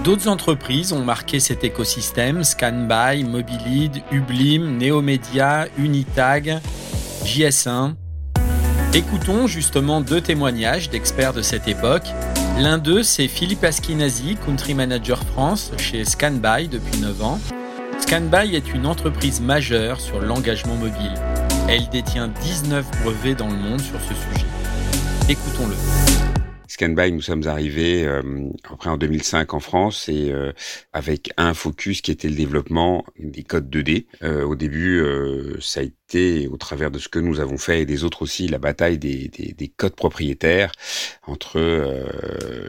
D'autres 0.03 0.27
entreprises 0.27 0.93
ont 0.93 1.03
marqué 1.03 1.39
cet 1.39 1.63
écosystème, 1.63 2.43
Scanby, 2.43 3.23
Mobilid, 3.23 4.01
Ublim, 4.11 4.77
Neomedia, 4.77 5.67
Unitag, 5.77 6.59
JS1. 7.25 7.93
Écoutons 8.93 9.47
justement 9.47 10.01
deux 10.01 10.21
témoignages 10.21 10.89
d'experts 10.89 11.33
de 11.33 11.41
cette 11.41 11.67
époque. 11.67 12.07
L'un 12.57 12.77
d'eux, 12.77 13.03
c'est 13.03 13.27
Philippe 13.27 13.63
Askinasi, 13.63 14.35
Country 14.45 14.73
Manager 14.73 15.19
France 15.23 15.71
chez 15.77 16.03
Scanby 16.05 16.67
depuis 16.69 16.99
9 16.99 17.23
ans. 17.23 17.39
Scanby 17.99 18.55
est 18.55 18.73
une 18.73 18.87
entreprise 18.87 19.41
majeure 19.41 20.01
sur 20.01 20.19
l'engagement 20.19 20.75
mobile. 20.75 21.13
Elle 21.67 21.87
détient 21.89 22.29
19 22.41 22.85
brevets 23.03 23.35
dans 23.35 23.49
le 23.49 23.57
monde 23.57 23.81
sur 23.81 23.99
ce 24.01 24.15
sujet. 24.15 24.48
Écoutons-le. 25.29 25.75
Scanby, 26.67 27.11
nous 27.11 27.21
sommes 27.21 27.45
arrivés 27.45 28.03
euh, 28.03 28.49
après 28.63 28.89
en 28.89 28.97
2005 28.97 29.53
en 29.53 29.59
France 29.59 30.09
et 30.09 30.31
euh, 30.31 30.53
avec 30.91 31.31
un 31.37 31.53
focus 31.53 32.01
qui 32.01 32.09
était 32.09 32.29
le 32.29 32.35
développement 32.35 33.05
des 33.19 33.43
codes 33.43 33.69
2D. 33.69 34.07
Euh, 34.23 34.43
au 34.43 34.55
début, 34.55 35.05
ça 35.61 35.81
a 35.81 35.83
été, 35.83 36.47
au 36.47 36.57
travers 36.57 36.89
de 36.89 36.97
ce 36.97 37.09
que 37.09 37.19
nous 37.19 37.39
avons 37.39 37.59
fait 37.59 37.81
et 37.81 37.85
des 37.85 38.03
autres 38.03 38.23
aussi, 38.23 38.47
la 38.47 38.57
bataille 38.57 38.97
des, 38.97 39.27
des, 39.27 39.53
des 39.53 39.67
codes 39.67 39.95
propriétaires 39.95 40.71
entre 41.27 41.59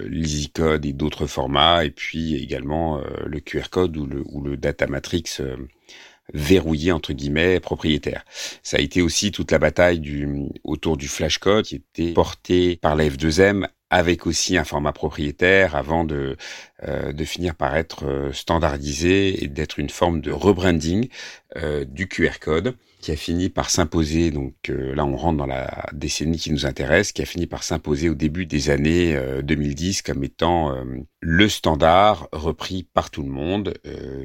l'EasyCode 0.06 0.84
et 0.84 0.92
d'autres 0.92 1.26
formats, 1.26 1.86
et 1.86 1.90
puis 1.90 2.34
également 2.34 3.00
le 3.24 3.40
QR 3.40 3.70
code 3.70 3.96
ou 3.96 4.04
le, 4.04 4.22
ou 4.26 4.42
le 4.42 4.58
data 4.58 4.86
matrix 4.86 5.24
verrouillé 6.34 6.92
entre 6.92 7.12
guillemets 7.12 7.60
propriétaire. 7.60 8.24
Ça 8.62 8.76
a 8.78 8.80
été 8.80 9.02
aussi 9.02 9.32
toute 9.32 9.50
la 9.50 9.58
bataille 9.58 10.00
du 10.00 10.28
autour 10.64 10.96
du 10.96 11.08
flashcode 11.08 11.64
qui 11.64 11.76
était 11.76 12.12
porté 12.12 12.76
par 12.76 12.96
la 12.96 13.08
F2M 13.08 13.66
avec 13.90 14.26
aussi 14.26 14.56
un 14.56 14.64
format 14.64 14.92
propriétaire 14.92 15.74
avant 15.74 16.04
de, 16.04 16.36
euh, 16.84 17.12
de 17.12 17.24
finir 17.24 17.56
par 17.56 17.76
être 17.76 18.06
euh, 18.06 18.32
standardisé 18.32 19.42
et 19.42 19.48
d'être 19.48 19.80
une 19.80 19.90
forme 19.90 20.20
de 20.20 20.30
rebranding 20.30 21.08
euh, 21.56 21.84
du 21.84 22.06
QR 22.06 22.38
code 22.40 22.76
qui 23.00 23.12
a 23.12 23.16
fini 23.16 23.48
par 23.48 23.70
s'imposer, 23.70 24.30
donc 24.30 24.54
euh, 24.68 24.94
là 24.94 25.04
on 25.04 25.16
rentre 25.16 25.38
dans 25.38 25.46
la 25.46 25.86
décennie 25.92 26.38
qui 26.38 26.52
nous 26.52 26.66
intéresse, 26.66 27.12
qui 27.12 27.22
a 27.22 27.24
fini 27.24 27.46
par 27.46 27.62
s'imposer 27.62 28.10
au 28.10 28.14
début 28.14 28.46
des 28.46 28.70
années 28.70 29.18
2010 29.42 29.98
euh, 29.98 30.12
comme 30.12 30.24
étant 30.24 30.74
euh, 30.74 30.84
le 31.20 31.48
standard 31.48 32.28
repris 32.32 32.82
par 32.82 33.10
tout 33.10 33.22
le 33.22 33.28
monde, 33.28 33.74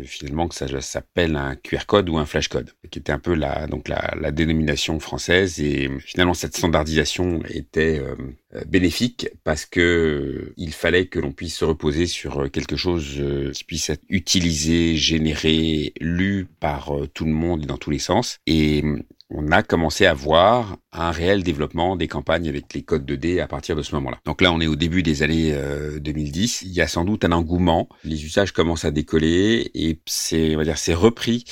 finalement 0.05 0.47
que 0.47 0.55
ça 0.55 0.81
s'appelle 0.81 1.35
un 1.35 1.55
QR 1.55 1.85
code 1.87 2.09
ou 2.09 2.17
un 2.17 2.25
flash 2.25 2.47
code, 2.47 2.71
qui 2.89 2.99
était 2.99 3.11
un 3.11 3.19
peu 3.19 3.33
la, 3.35 3.67
donc 3.67 3.89
la, 3.89 4.13
la 4.19 4.31
dénomination 4.31 4.99
française 4.99 5.59
et 5.59 5.89
finalement 5.99 6.33
cette 6.33 6.55
standardisation 6.55 7.41
était 7.49 8.01
bénéfique 8.65 9.27
parce 9.43 9.65
que 9.65 10.53
il 10.55 10.73
fallait 10.73 11.07
que 11.07 11.19
l'on 11.19 11.33
puisse 11.33 11.57
se 11.57 11.65
reposer 11.65 12.05
sur 12.07 12.49
quelque 12.49 12.77
chose 12.77 13.21
qui 13.53 13.63
puisse 13.65 13.89
être 13.89 14.03
utilisé, 14.07 14.95
généré, 14.95 15.93
lu 15.99 16.47
par 16.59 16.91
tout 17.13 17.25
le 17.25 17.31
monde 17.31 17.63
et 17.63 17.67
dans 17.67 17.77
tous 17.77 17.91
les 17.91 17.99
sens. 17.99 18.39
Et 18.47 18.83
on 19.29 19.51
a 19.51 19.63
commencé 19.63 20.05
à 20.05 20.13
voir 20.13 20.77
un 20.91 21.11
réel 21.11 21.43
développement 21.43 21.95
des 21.95 22.07
campagnes 22.07 22.47
avec 22.47 22.73
les 22.73 22.83
codes 22.83 23.09
2D 23.09 23.41
à 23.41 23.47
partir 23.47 23.75
de 23.75 23.81
ce 23.81 23.93
moment-là. 23.95 24.19
Donc 24.25 24.41
là, 24.41 24.51
on 24.53 24.61
est 24.61 24.67
au 24.67 24.75
début 24.75 25.03
des 25.03 25.23
années 25.23 25.53
2010. 25.99 26.61
Euh, 26.61 26.67
Il 26.67 26.73
y 26.73 26.81
a 26.81 26.87
sans 26.87 27.03
doute 27.03 27.25
un 27.25 27.31
engouement. 27.31 27.89
Les 28.03 28.23
usages 28.23 28.51
commencent 28.51 28.85
à 28.85 28.91
décoller 28.91 29.71
et 29.73 29.99
c'est, 30.05 30.55
on 30.55 30.59
va 30.59 30.63
dire, 30.63 30.77
c'est 30.77 30.93
repris 30.93 31.43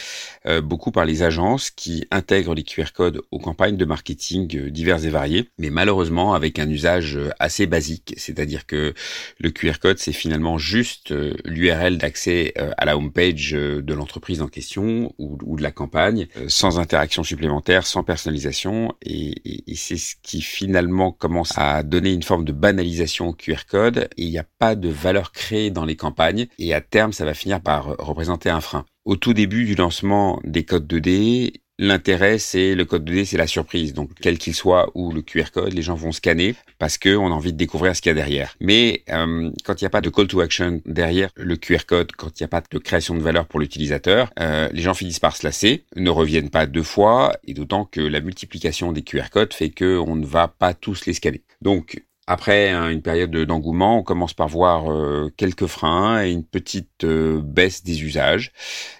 euh, 0.46 0.62
beaucoup 0.62 0.92
par 0.92 1.06
les 1.06 1.24
agences 1.24 1.72
qui 1.72 2.06
intègrent 2.12 2.54
les 2.54 2.64
QR 2.64 2.94
codes 2.94 3.22
aux 3.32 3.40
campagnes 3.40 3.76
de 3.76 3.86
marketing 3.86 4.56
euh, 4.56 4.70
diverses 4.70 5.04
et 5.04 5.10
variées, 5.10 5.50
mais 5.58 5.72
malheureusement 5.72 6.34
avec 6.36 6.60
un 6.60 6.70
usage 6.70 7.20
assez 7.40 7.66
basique. 7.66 8.14
C'est-à-dire 8.18 8.66
que 8.66 8.94
le 9.40 9.50
QR 9.50 9.80
code, 9.82 9.98
c'est 9.98 10.14
finalement 10.14 10.58
juste 10.58 11.14
l'URL 11.44 11.98
d'accès 11.98 12.54
à 12.78 12.86
la 12.86 12.98
homepage 12.98 13.52
de 13.52 13.94
l'entreprise 13.94 14.42
en 14.42 14.48
question 14.48 15.14
ou, 15.18 15.38
ou 15.44 15.58
de 15.58 15.64
la 15.64 15.72
campagne, 15.72 16.28
sans 16.48 16.80
interaction 16.80 17.24
supplémentaire, 17.24 17.63
sans 17.84 18.04
personnalisation 18.04 18.94
et 19.02 19.34
et, 19.46 19.76
c'est 19.76 19.98
ce 19.98 20.16
qui 20.22 20.42
finalement 20.42 21.12
commence 21.12 21.58
à 21.58 21.84
donner 21.84 22.14
une 22.14 22.24
forme 22.24 22.46
de 22.46 22.52
banalisation 22.52 23.30
au 23.30 23.34
QR 23.34 23.66
code 23.68 24.10
et 24.18 24.24
il 24.24 24.30
n'y 24.30 24.38
a 24.38 24.46
pas 24.60 24.76
de 24.76 24.90
valeur 24.90 25.32
créée 25.32 25.72
dans 25.72 25.86
les 25.86 25.96
campagnes 25.96 26.48
et 26.60 26.74
à 26.74 26.82
terme 26.82 27.14
ça 27.14 27.26
va 27.26 27.34
finir 27.34 27.62
par 27.62 27.96
représenter 27.98 28.50
un 28.50 28.62
frein. 28.62 28.86
Au 29.06 29.16
tout 29.16 29.34
début 29.34 29.66
du 29.66 29.76
lancement 29.76 30.40
des 30.44 30.64
codes 30.64 30.88
2D, 30.88 31.63
L'intérêt, 31.80 32.38
c'est 32.38 32.76
le 32.76 32.86
code 32.86 33.10
2D, 33.10 33.26
c'est 33.26 33.38
la 33.38 33.48
surprise. 33.48 33.94
Donc, 33.94 34.12
quel 34.22 34.38
qu'il 34.38 34.54
soit 34.54 34.92
ou 34.94 35.12
le 35.12 35.24
QR 35.24 35.46
code, 35.52 35.74
les 35.74 35.82
gens 35.82 35.96
vont 35.96 36.12
scanner 36.12 36.56
parce 36.78 37.00
qu'on 37.00 37.32
a 37.32 37.34
envie 37.34 37.52
de 37.52 37.58
découvrir 37.58 37.96
ce 37.96 38.02
qu'il 38.02 38.10
y 38.10 38.12
a 38.12 38.16
derrière. 38.16 38.56
Mais 38.60 39.04
euh, 39.10 39.50
quand 39.64 39.82
il 39.82 39.84
n'y 39.84 39.88
a 39.88 39.90
pas 39.90 40.02
de 40.02 40.10
call 40.10 40.28
to 40.28 40.42
action 40.42 40.82
derrière 40.86 41.30
le 41.36 41.56
QR 41.56 41.86
code, 41.88 42.12
quand 42.12 42.40
il 42.40 42.44
n'y 42.44 42.46
a 42.46 42.48
pas 42.48 42.62
de 42.70 42.78
création 42.78 43.16
de 43.16 43.22
valeur 43.22 43.48
pour 43.48 43.60
l'utilisateur, 43.60 44.30
euh, 44.40 44.70
les 44.72 44.84
gens 44.84 44.94
finissent 44.94 45.20
par 45.20 45.36
se 45.36 45.48
lasser, 45.48 45.86
ne 45.96 46.12
reviennent 46.12 46.52
pas 46.52 46.68
deux 46.68 46.84
fois, 46.84 47.36
et 47.44 47.56
d'autant 47.56 47.86
que 47.86 48.02
la 48.02 48.22
multiplication 48.22 48.92
des 48.92 49.02
QR 49.02 49.30
codes 49.32 49.54
fait 49.54 49.72
qu'on 49.72 50.16
ne 50.16 50.26
va 50.26 50.48
pas 50.48 50.76
tous 50.76 51.08
les 51.08 51.14
scanner. 51.14 51.42
Donc, 51.62 52.04
après 52.26 52.70
hein, 52.70 52.90
une 52.90 53.02
période 53.02 53.32
d'engouement, 53.32 54.00
on 54.00 54.04
commence 54.04 54.34
par 54.34 54.48
voir 54.48 54.92
euh, 54.92 55.32
quelques 55.36 55.66
freins 55.66 56.24
et 56.24 56.32
une 56.32 56.46
petite 56.46 57.04
euh, 57.04 57.42
baisse 57.44 57.84
des 57.84 58.04
usages. 58.04 58.54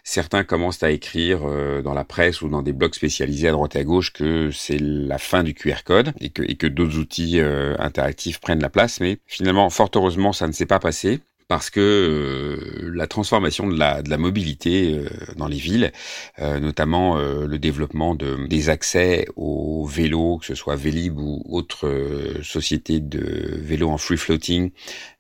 Certains 0.04 0.44
commencent 0.44 0.84
à 0.84 0.92
écrire 0.92 1.42
euh, 1.44 1.82
dans 1.82 1.94
la 1.94 2.04
presse 2.04 2.42
ou 2.42 2.50
dans 2.50 2.62
des 2.62 2.74
blogs 2.74 2.94
spécialisés 2.94 3.48
à 3.48 3.52
droite 3.52 3.76
et 3.76 3.80
à 3.80 3.84
gauche 3.86 4.12
que 4.12 4.52
c'est 4.52 4.80
la 4.80 5.18
fin 5.18 5.44
du 5.44 5.54
QR 5.54 5.84
code 5.86 6.14
et 6.20 6.32
que, 6.32 6.44
et 6.44 6.56
que 6.56 6.68
d'autres 6.68 6.98
outils 6.98 7.40
interactifs 7.80 8.40
prennent 8.40 8.62
la 8.62 8.70
place. 8.70 9.00
Mais 9.00 9.20
finalement, 9.26 9.70
fort 9.70 9.90
heureusement, 9.96 10.34
ça 10.34 10.48
ne 10.48 10.52
s'est 10.52 10.66
pas 10.66 10.80
passé 10.80 11.22
parce 11.48 11.70
que 11.70 11.80
euh, 11.80 12.92
la 12.94 13.08
transformation 13.08 13.68
de 13.68 13.78
la, 13.78 14.02
de 14.02 14.10
la 14.10 14.18
mobilité 14.18 14.94
euh, 14.94 15.08
dans 15.36 15.48
les 15.48 15.58
villes, 15.58 15.92
euh, 16.40 16.60
notamment 16.60 17.16
le 17.16 17.60
développement 17.60 18.16
de, 18.16 18.48
des 18.48 18.70
accès 18.70 19.28
aux 19.36 19.86
vélos, 19.86 20.38
que 20.40 20.46
ce 20.46 20.56
soit 20.56 20.76
Vélib 20.76 21.18
ou 21.18 21.44
autre 21.50 21.90
société 22.44 23.00
de 23.00 23.58
vélos 23.62 23.90
en 23.90 23.98
free 23.98 24.18
floating, 24.18 24.72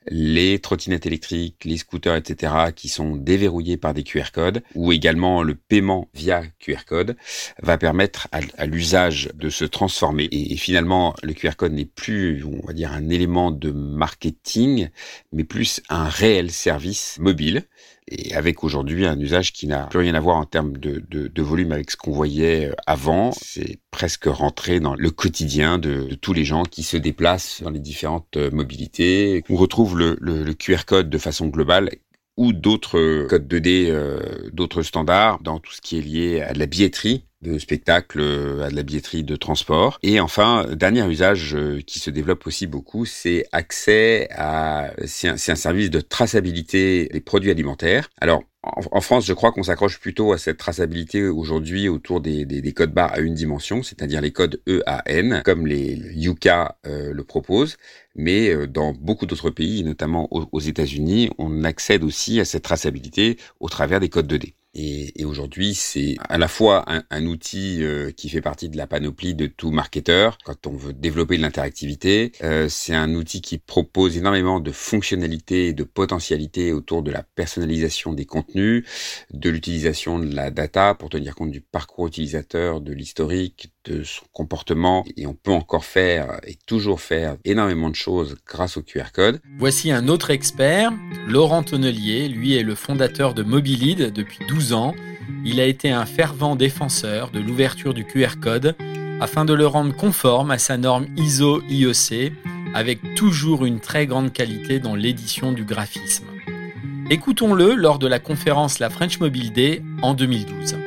les 0.08 0.60
trottinettes 0.60 1.06
électriques, 1.06 1.64
les 1.66 1.78
scooters, 1.78 2.16
etc., 2.16 2.54
qui 2.76 2.90
sont 2.90 3.16
déverrouillés 3.16 3.78
par 3.78 3.94
des 3.94 4.04
QR 4.04 4.32
codes, 4.34 4.64
ou 4.76 4.92
également 4.92 5.44
le 5.44 5.56
paiement 5.56 6.10
via 6.14 6.44
QR 6.60 6.86
code, 6.86 7.16
va 7.62 7.78
permettre 7.78 8.28
à, 8.32 8.66
l'usage 8.66 9.30
de 9.36 9.50
se 9.50 9.66
transformer. 9.66 10.28
Et, 10.32 10.56
finalement, 10.58 11.16
le 11.24 11.34
QR 11.34 11.56
code 11.56 11.74
n'est 11.74 11.86
plus, 11.86 12.44
on 12.44 12.66
va 12.66 12.74
dire, 12.74 12.92
un 12.92 13.10
élément 13.10 13.52
de 13.52 13.72
marketing, 13.72 14.90
mais 15.32 15.44
plus 15.44 15.82
un 15.90 16.08
réel 16.08 16.52
service 16.52 17.18
mobile 17.20 17.66
et 18.08 18.34
avec 18.34 18.64
aujourd'hui 18.64 19.06
un 19.06 19.20
usage 19.20 19.54
qui 19.54 19.68
n'a 19.68 19.88
plus 19.88 20.00
rien 20.00 20.16
à 20.16 20.20
voir 20.20 20.38
en 20.38 20.46
termes 20.46 20.78
de, 20.78 21.04
de, 21.10 21.28
de 21.28 21.42
volume 21.42 21.72
avec 21.72 21.92
ce 21.92 21.98
qu'on 21.98 22.12
voyait 22.12 22.70
euh, 22.70 22.76
avant. 22.86 23.32
C'est 23.32 23.80
presque 23.92 24.26
rentré 24.26 24.80
dans 24.80 24.96
le 24.96 25.10
quotidien 25.12 25.78
de, 25.78 26.04
de, 26.04 26.16
tous 26.16 26.34
les 26.34 26.46
gens 26.46 26.64
qui 26.64 26.84
se 26.84 26.98
déplacent 26.98 27.62
dans 27.62 27.70
les 27.70 27.80
différentes 27.80 28.38
euh, 28.38 28.52
mobilités. 28.52 29.44
On 29.50 29.56
retrouve 29.56 29.98
le, 29.98 30.18
le, 30.20 30.54
QR 30.54 30.86
code 30.86 31.10
de 31.10 31.18
façon 31.18 31.48
globale 31.48 31.90
ou 32.38 32.54
d'autres 32.54 33.28
codes 33.28 33.48
2D, 33.48 33.90
euh, 33.90 34.50
d'autres 34.52 34.82
standards 34.82 35.40
dans 35.42 35.60
tout 35.60 35.72
ce 35.72 35.82
qui 35.82 35.98
est 35.98 36.02
lié 36.02 36.42
à 36.42 36.54
la 36.54 36.66
billetterie 36.66 37.26
de 37.44 37.60
spectacle, 37.60 38.22
à 38.64 38.70
de 38.70 38.76
la 38.76 38.84
billetterie 38.84 39.24
de 39.24 39.36
transport. 39.36 40.00
Et 40.02 40.20
enfin, 40.20 40.66
dernier 40.74 41.06
usage 41.08 41.56
euh, 41.56 41.82
qui 41.86 42.00
se 42.00 42.10
développe 42.10 42.48
aussi 42.48 42.66
beaucoup, 42.66 43.06
c'est 43.06 43.46
accès 43.52 44.28
à, 44.32 44.92
c'est 45.06 45.28
un, 45.28 45.34
un, 45.34 45.56
service 45.56 45.90
de 45.90 46.00
traçabilité 46.02 47.10
des 47.12 47.22
produits 47.22 47.52
alimentaires. 47.52 48.10
Alors, 48.20 48.44
en, 48.64 49.02
France, 49.02 49.26
je 49.26 49.34
crois 49.34 49.52
qu'on 49.52 49.64
s'accroche 49.64 50.00
plutôt 50.00 50.32
à 50.32 50.38
cette 50.38 50.58
traçabilité 50.58 51.28
aujourd'hui 51.28 51.90
autour 51.90 52.22
des, 52.22 52.46
des, 52.46 52.62
des, 52.62 52.72
codes 52.72 52.94
barres 52.94 53.12
à 53.12 53.20
une 53.20 53.34
dimension, 53.34 53.84
c'est-à-dire 53.84 54.22
les 54.22 54.32
codes 54.32 54.62
EAN, 54.68 55.42
comme 55.44 55.68
les 55.68 56.00
Yuka 56.16 56.78
euh, 56.86 57.12
le 57.14 57.24
proposent. 57.26 57.76
Mais 58.16 58.50
euh, 58.50 58.66
dans 58.66 58.94
beaucoup 58.94 59.26
d'autres 59.26 59.50
pays, 59.50 59.84
notamment 59.84 60.30
aux 60.32 60.60
États-Unis, 60.62 61.30
on 61.38 61.66
accède 61.66 62.04
aussi 62.04 62.40
à 62.40 62.46
cette 62.46 62.64
traçabilité 62.64 63.38
au 63.60 63.68
travers 63.68 64.00
des 64.00 64.08
codes 64.08 64.32
2D. 64.32 64.54
Et, 64.76 65.22
et 65.22 65.26
aujourd'hui, 65.26 65.76
c'est 65.76 66.16
à 66.30 66.40
la 66.40 66.48
fois 66.48 66.84
un, 66.92 67.04
un 67.12 67.26
outil 67.28 67.84
euh, 67.84 68.10
qui 68.12 68.28
fait 68.28 68.42
partie 68.42 68.70
de 68.70 68.78
la 68.78 68.88
panoplie 68.88 69.36
de 69.36 69.46
tout 69.46 69.70
marketeur 69.70 70.40
quand 70.44 70.66
on 70.66 70.76
veut 70.76 70.94
développer 70.94 71.38
de 71.38 71.44
l'interactivité. 71.44 72.32
Euh, 72.42 72.68
c'est 72.70 72.96
un 72.96 73.14
outil 73.14 73.42
qui 73.42 73.60
propose 73.60 74.18
énormément 74.18 74.60
de 74.60 74.72
fonctionnalités 74.72 75.68
et 75.68 75.74
de 75.74 75.84
potentialités 75.84 76.74
autour 76.74 77.04
de 77.04 77.12
la 77.12 77.22
personnalisation 77.22 78.14
des 78.14 78.26
contenus, 78.26 78.84
de 79.32 79.50
l'utilisation 79.52 80.18
de 80.18 80.34
la 80.34 80.50
data 80.50 80.96
pour 80.96 81.10
tenir 81.10 81.36
compte 81.36 81.52
du 81.52 81.62
parcours 81.62 82.08
utilisateur, 82.08 82.82
de 82.82 82.94
l'historique, 82.94 83.73
de 83.86 84.04
son 84.04 84.26
comportement. 84.34 85.06
Et 85.18 85.28
on 85.28 85.34
peut 85.34 85.52
encore 85.52 85.86
faire 85.86 86.40
et 86.46 86.58
toujours 86.66 87.02
faire 87.02 87.38
énormément 87.46 87.90
de 87.90 87.96
choses 87.96 88.38
grâce 88.48 88.78
au 88.78 88.82
QR 88.82 89.12
code. 89.14 89.42
Voici 89.58 89.92
un 89.92 90.08
autre 90.08 90.30
expert, 90.30 90.92
Laurent 91.28 91.64
Tonnelier. 91.64 92.28
Lui 92.28 92.56
est 92.56 92.64
le 92.64 92.76
fondateur 92.76 93.34
de 93.34 93.44
Mobilid 93.44 94.12
depuis 94.12 94.46
12 94.48 94.74
ans, 94.74 94.94
il 95.46 95.60
a 95.60 95.66
été 95.66 95.90
un 95.92 96.06
fervent 96.06 96.56
défenseur 96.56 97.32
de 97.32 97.40
l'ouverture 97.40 97.94
du 97.94 98.06
QR 98.06 98.40
code 98.42 98.76
afin 99.22 99.46
de 99.46 99.54
le 99.54 99.68
rendre 99.68 99.96
conforme 99.96 100.52
à 100.52 100.58
sa 100.58 100.78
norme 100.78 101.08
ISO 101.18 101.62
IEC 101.70 102.34
avec 102.74 103.16
toujours 103.16 103.66
une 103.66 103.80
très 103.80 104.08
grande 104.08 104.34
qualité 104.34 104.80
dans 104.80 104.96
l'édition 104.96 105.52
du 105.52 105.64
graphisme. 105.64 106.26
Écoutons-le 107.10 107.76
lors 107.76 108.00
de 108.00 108.08
la 108.08 108.20
conférence 108.20 108.80
La 108.80 108.90
French 108.90 109.20
Mobile 109.20 109.52
Day 109.52 109.84
en 110.02 110.14
2012. 110.14 110.78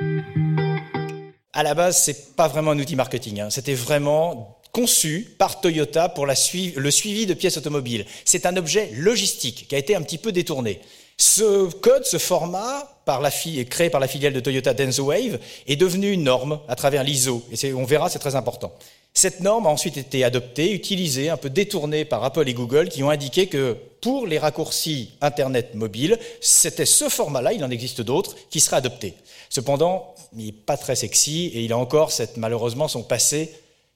À 1.56 1.62
la 1.62 1.72
base, 1.72 2.02
c'est 2.02 2.36
pas 2.36 2.48
vraiment 2.48 2.72
un 2.72 2.78
outil 2.78 2.96
marketing. 2.96 3.40
Hein. 3.40 3.48
C'était 3.48 3.72
vraiment 3.72 4.58
conçu 4.72 5.34
par 5.38 5.62
Toyota 5.62 6.10
pour 6.10 6.26
le 6.26 6.34
suivi 6.34 7.24
de 7.24 7.32
pièces 7.32 7.56
automobiles. 7.56 8.04
C'est 8.26 8.44
un 8.44 8.58
objet 8.58 8.90
logistique 8.92 9.64
qui 9.66 9.74
a 9.74 9.78
été 9.78 9.96
un 9.96 10.02
petit 10.02 10.18
peu 10.18 10.32
détourné. 10.32 10.82
Ce 11.16 11.70
code, 11.70 12.04
ce 12.04 12.18
format, 12.18 12.86
par 13.06 13.22
la 13.22 13.30
créé 13.30 13.88
par 13.88 14.00
la 14.00 14.06
filiale 14.06 14.34
de 14.34 14.40
Toyota 14.40 14.74
DensoWave, 14.74 15.38
est 15.66 15.76
devenu 15.76 16.10
une 16.10 16.24
norme 16.24 16.60
à 16.68 16.76
travers 16.76 17.02
l'ISO. 17.02 17.42
Et 17.50 17.72
on 17.72 17.86
verra, 17.86 18.10
c'est 18.10 18.18
très 18.18 18.36
important. 18.36 18.74
Cette 19.14 19.40
norme 19.40 19.66
a 19.66 19.70
ensuite 19.70 19.96
été 19.96 20.24
adoptée, 20.24 20.72
utilisée, 20.72 21.30
un 21.30 21.38
peu 21.38 21.48
détournée 21.48 22.04
par 22.04 22.22
Apple 22.22 22.46
et 22.46 22.52
Google, 22.52 22.90
qui 22.90 23.02
ont 23.02 23.08
indiqué 23.08 23.46
que 23.46 23.78
pour 24.02 24.26
les 24.26 24.38
raccourcis 24.38 25.12
Internet 25.22 25.74
mobile, 25.74 26.18
c'était 26.42 26.84
ce 26.84 27.08
format-là, 27.08 27.54
il 27.54 27.64
en 27.64 27.70
existe 27.70 28.02
d'autres, 28.02 28.36
qui 28.50 28.60
serait 28.60 28.76
adopté. 28.76 29.14
Cependant, 29.48 30.14
il 30.37 30.46
n'est 30.46 30.53
pas 30.53 30.77
très 30.77 30.96
sexy 30.96 31.46
et 31.55 31.62
il 31.62 31.72
a 31.72 31.79
encore 31.79 32.12
cette, 32.12 32.37
malheureusement 32.37 32.88
son 32.88 33.03
passé 33.03 33.53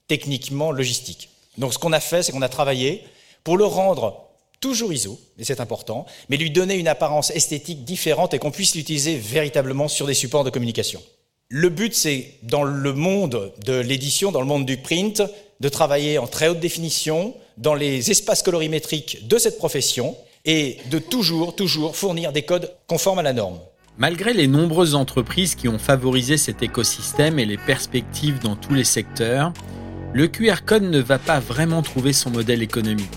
techniquement 0.09 0.73
logistique. 0.73 1.29
Donc 1.59 1.73
ce 1.73 1.79
qu'on 1.79 1.93
a 1.93 2.01
fait, 2.01 2.23
c'est 2.23 2.33
qu'on 2.33 2.43
a 2.43 2.49
travaillé 2.49 3.05
pour 3.45 3.57
le 3.57 3.65
rendre 3.65 4.27
toujours 4.61 4.93
ISO, 4.93 5.19
et 5.39 5.45
c'est 5.45 5.61
important, 5.61 6.05
mais 6.29 6.37
lui 6.37 6.51
donner 6.51 6.75
une 6.75 6.89
apparence 6.89 7.31
esthétique 7.31 7.85
différente 7.85 8.35
et 8.35 8.39
qu'on 8.39 8.51
puisse 8.51 8.75
l'utiliser 8.75 9.17
véritablement 9.17 9.89
sur 9.89 10.07
des 10.07 10.15
supports 10.15 10.45
de 10.45 10.51
communication. 10.51 11.03
Le 11.49 11.69
but, 11.69 11.95
c'est, 11.95 12.35
dans 12.43 12.63
le 12.63 12.93
monde 12.93 13.53
de 13.65 13.73
l'édition, 13.73 14.31
dans 14.31 14.41
le 14.41 14.47
monde 14.47 14.67
du 14.67 14.77
print, 14.77 15.23
de 15.61 15.69
travailler 15.69 16.19
en 16.19 16.27
très 16.27 16.49
haute 16.49 16.61
définition, 16.61 17.35
dans 17.57 17.75
les 17.75 18.11
espaces 18.11 18.43
colorimétriques 18.43 19.27
de 19.27 19.39
cette 19.39 19.59
profession, 19.59 20.17
et 20.45 20.79
de 20.91 20.99
toujours, 20.99 21.55
toujours 21.55 21.97
fournir 21.97 22.33
des 22.33 22.43
codes 22.43 22.73
conformes 22.87 23.19
à 23.19 23.23
la 23.23 23.33
norme. 23.33 23.61
Malgré 24.01 24.33
les 24.33 24.47
nombreuses 24.47 24.95
entreprises 24.95 25.55
qui 25.55 25.69
ont 25.69 25.79
favorisé 25.79 26.39
cet 26.39 26.63
écosystème 26.63 27.39
et 27.39 27.45
les 27.45 27.59
perspectives 27.59 28.39
dans 28.39 28.57
tous 28.57 28.73
les 28.73 28.83
secteurs, 28.85 29.53
le 30.15 30.27
QR 30.27 30.65
code 30.65 30.85
ne 30.85 31.01
va 31.01 31.19
pas 31.19 31.39
vraiment 31.39 31.83
trouver 31.83 32.15
son 32.15 32.31
modèle 32.31 32.63
économique. 32.63 33.11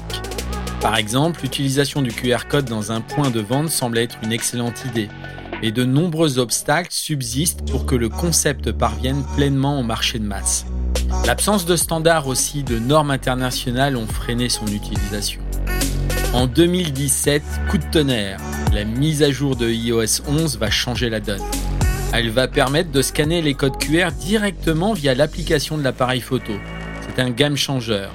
Par 0.81 0.97
exemple, 0.97 1.39
l'utilisation 1.41 2.01
du 2.01 2.11
QR 2.11 2.49
code 2.49 2.65
dans 2.65 2.91
un 2.91 2.99
point 2.99 3.29
de 3.29 3.39
vente 3.39 3.69
semble 3.69 3.97
être 3.97 4.17
une 4.23 4.33
excellente 4.33 4.83
idée, 4.83 5.07
et 5.61 5.71
de 5.71 5.85
nombreux 5.85 6.37
obstacles 6.37 6.91
subsistent 6.91 7.65
pour 7.71 7.85
que 7.85 7.95
le 7.95 8.09
concept 8.09 8.73
parvienne 8.73 9.23
pleinement 9.37 9.79
au 9.79 9.83
marché 9.83 10.19
de 10.19 10.25
masse. 10.25 10.65
L'absence 11.25 11.65
de 11.65 11.77
standards 11.77 12.27
aussi 12.27 12.61
de 12.61 12.77
normes 12.77 13.11
internationales 13.11 13.95
ont 13.95 14.05
freiné 14.05 14.49
son 14.49 14.67
utilisation. 14.67 15.42
En 16.33 16.47
2017, 16.47 17.43
coup 17.69 17.77
de 17.77 17.85
tonnerre, 17.91 18.39
la 18.73 18.85
mise 18.85 19.21
à 19.21 19.29
jour 19.29 19.55
de 19.55 19.69
iOS 19.69 20.27
11 20.27 20.57
va 20.57 20.71
changer 20.71 21.11
la 21.11 21.19
donne. 21.19 21.43
Elle 22.11 22.31
va 22.31 22.47
permettre 22.47 22.91
de 22.91 23.03
scanner 23.03 23.43
les 23.43 23.53
codes 23.53 23.77
QR 23.77 24.11
directement 24.19 24.93
via 24.93 25.13
l'application 25.13 25.77
de 25.77 25.83
l'appareil 25.83 26.21
photo. 26.21 26.53
C'est 27.01 27.21
un 27.21 27.29
game 27.29 27.55
changer. 27.55 28.07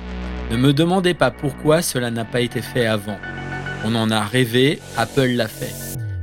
Ne 0.51 0.57
me 0.57 0.73
demandez 0.73 1.15
pas 1.15 1.31
pourquoi 1.31 1.81
cela 1.81 2.11
n'a 2.11 2.25
pas 2.25 2.41
été 2.41 2.61
fait 2.61 2.87
avant. 2.87 3.19
On 3.85 3.95
en 3.95 4.11
a 4.11 4.25
rêvé, 4.25 4.81
Apple 4.97 5.29
l'a 5.37 5.47
fait. 5.47 5.75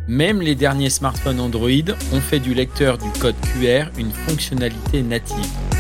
Même 0.10 0.42
les 0.42 0.56
derniers 0.56 0.90
smartphones 0.90 1.40
Android 1.40 1.70
ont 2.12 2.22
fait 2.22 2.40
du 2.40 2.54
lecteur 2.54 2.98
du 2.98 3.10
code 3.20 3.36
QR 3.54 3.86
une 3.98 4.12
fonctionnalité 4.12 5.02
native. 5.02 5.75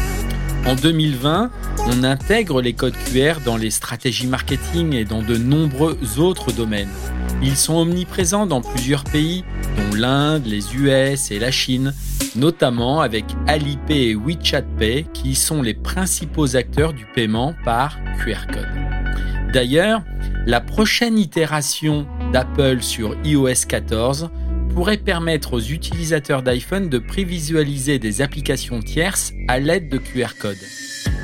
En 0.66 0.74
2020, 0.74 1.52
on 1.88 2.04
intègre 2.04 2.60
les 2.60 2.74
codes 2.74 2.96
QR 3.12 3.36
dans 3.46 3.56
les 3.56 3.70
stratégies 3.70 4.26
marketing 4.26 4.94
et 4.94 5.06
dans 5.06 5.22
de 5.22 5.38
nombreux 5.38 5.98
autres 6.18 6.52
domaines. 6.52 6.90
Ils 7.44 7.56
sont 7.56 7.76
omniprésents 7.76 8.48
dans 8.48 8.62
plusieurs 8.62 9.04
pays, 9.04 9.44
dont 9.78 9.96
l'Inde, 9.96 10.48
les 10.48 10.76
US 10.76 11.30
et 11.30 11.38
la 11.38 11.52
Chine, 11.52 11.94
notamment 12.36 13.02
avec 13.02 13.26
Alipay 13.46 14.08
et 14.08 14.16
WeChat 14.16 14.64
Pay 14.80 15.06
qui 15.14 15.36
sont 15.36 15.62
les 15.62 15.76
principaux 15.76 16.56
acteurs 16.56 16.94
du 16.94 17.06
paiement 17.14 17.54
par 17.64 18.00
QR 18.24 18.48
code. 18.52 18.68
D'ailleurs, 19.54 20.02
la 20.48 20.62
prochaine 20.62 21.20
itération 21.20 22.08
d'Apple 22.34 22.82
sur 22.82 23.16
iOS 23.24 23.68
14 23.68 24.30
pourrait 24.76 24.98
permettre 24.98 25.54
aux 25.54 25.62
utilisateurs 25.62 26.44
d'iPhone 26.44 26.90
de 26.90 27.00
prévisualiser 27.00 27.98
des 27.98 28.22
applications 28.22 28.82
tierces 28.82 29.32
à 29.48 29.58
l'aide 29.58 29.88
de 29.88 29.98
QR 29.98 30.36
code. 30.38 30.58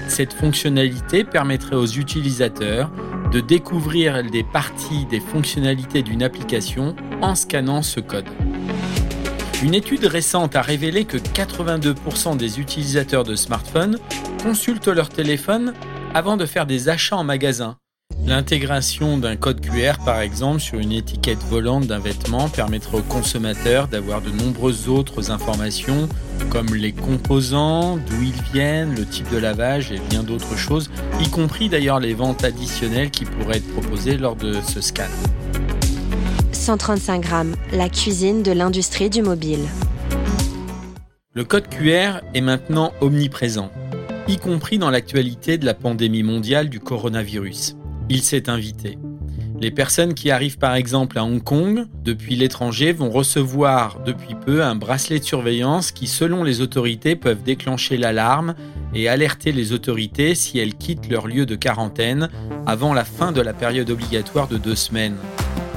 Cette 0.08 0.32
fonctionnalité 0.32 1.26
permettrait 1.26 1.76
aux 1.76 1.86
utilisateurs 1.86 2.90
de 3.30 3.42
découvrir 3.42 4.24
des 4.24 4.44
parties 4.44 5.06
des 5.10 5.20
fonctionnalités 5.20 6.02
d'une 6.02 6.24
application 6.24 6.96
en 7.22 7.36
scannant 7.36 7.82
ce 7.82 8.00
code. 8.00 8.30
Une 9.62 9.76
étude 9.76 10.06
récente 10.06 10.56
a 10.56 10.62
révélé 10.62 11.04
que 11.04 11.18
82% 11.18 12.38
des 12.38 12.62
utilisateurs 12.62 13.26
de 13.26 13.36
smartphones 13.36 13.98
consultent 14.42 14.88
leur 14.88 15.10
téléphone 15.10 15.74
avant 16.14 16.38
de 16.38 16.46
faire 16.46 16.66
des 16.66 16.88
achats 16.88 17.18
en 17.18 17.26
magasin. 17.26 17.76
L'intégration 18.26 19.18
d'un 19.18 19.36
code 19.36 19.62
QR, 19.62 19.94
par 20.06 20.22
exemple, 20.22 20.60
sur 20.60 20.78
une 20.78 20.92
étiquette 20.92 21.44
volante 21.50 21.88
d'un 21.88 21.98
vêtement 21.98 22.50
permettrait 22.50 23.00
aux 23.00 23.04
consommateurs 23.04 23.88
d'avoir 23.88 24.22
de 24.22 24.30
nombreuses 24.30 24.88
autres 24.88 25.32
informations, 25.32 26.08
comme 26.52 26.68
les 26.76 26.92
composants, 26.92 27.98
d'où 27.98 28.22
ils 28.22 28.42
viennent, 28.54 28.96
le 28.96 29.06
type 29.06 29.30
de 29.32 29.38
lavage 29.38 29.92
et 29.92 30.00
bien 30.10 30.22
d'autres 30.22 30.56
choses, 30.56 30.92
y 31.20 31.30
compris 31.30 31.68
d'ailleurs 31.68 32.00
les 32.00 32.14
ventes 32.14 32.44
additionnelles 32.44 33.10
qui 33.10 33.26
pourraient 33.26 33.58
être 33.58 33.74
proposées 33.74 34.18
lors 34.18 34.36
de 34.36 34.54
ce 34.62 34.82
scan. 34.82 35.10
135 36.52 37.22
grammes, 37.22 37.56
la 37.74 37.90
cuisine 37.90 38.44
de 38.44 38.52
l'industrie 38.52 39.10
du 39.10 39.24
mobile. 39.24 39.66
Le 41.34 41.44
code 41.44 41.68
QR 41.70 42.20
est 42.36 42.42
maintenant 42.42 42.94
omniprésent, 43.02 43.72
y 44.28 44.38
compris 44.38 44.78
dans 44.78 44.92
l'actualité 44.92 45.58
de 45.58 45.66
la 45.66 45.74
pandémie 45.74 46.24
mondiale 46.24 46.70
du 46.70 46.80
coronavirus 46.80 47.78
il 48.10 48.22
s'est 48.22 48.50
invité. 48.50 48.98
Les 49.62 49.70
personnes 49.70 50.16
qui 50.16 50.32
arrivent 50.32 50.58
par 50.58 50.74
exemple 50.74 51.20
à 51.20 51.24
Hong 51.24 51.44
Kong 51.44 51.86
depuis 52.04 52.36
l'étranger 52.36 52.94
vont 52.94 53.12
recevoir 53.12 54.00
depuis 54.04 54.34
peu 54.34 54.64
un 54.64 54.74
bracelet 54.74 55.20
de 55.20 55.24
surveillance 55.24 55.92
qui 55.92 56.08
selon 56.08 56.44
les 56.44 56.62
autorités 56.62 57.16
peuvent 57.16 57.44
déclencher 57.44 57.98
l'alarme 57.98 58.56
et 58.96 59.08
alerter 59.08 59.52
les 59.52 59.72
autorités 59.72 60.34
si 60.34 60.58
elles 60.58 60.74
quittent 60.74 61.10
leur 61.10 61.28
lieu 61.28 61.46
de 61.46 61.56
quarantaine 61.56 62.30
avant 62.66 62.96
la 62.96 63.06
fin 63.06 63.32
de 63.32 63.42
la 63.42 63.54
période 63.54 63.92
obligatoire 63.92 64.48
de 64.48 64.58
deux 64.58 64.76
semaines. 64.76 65.18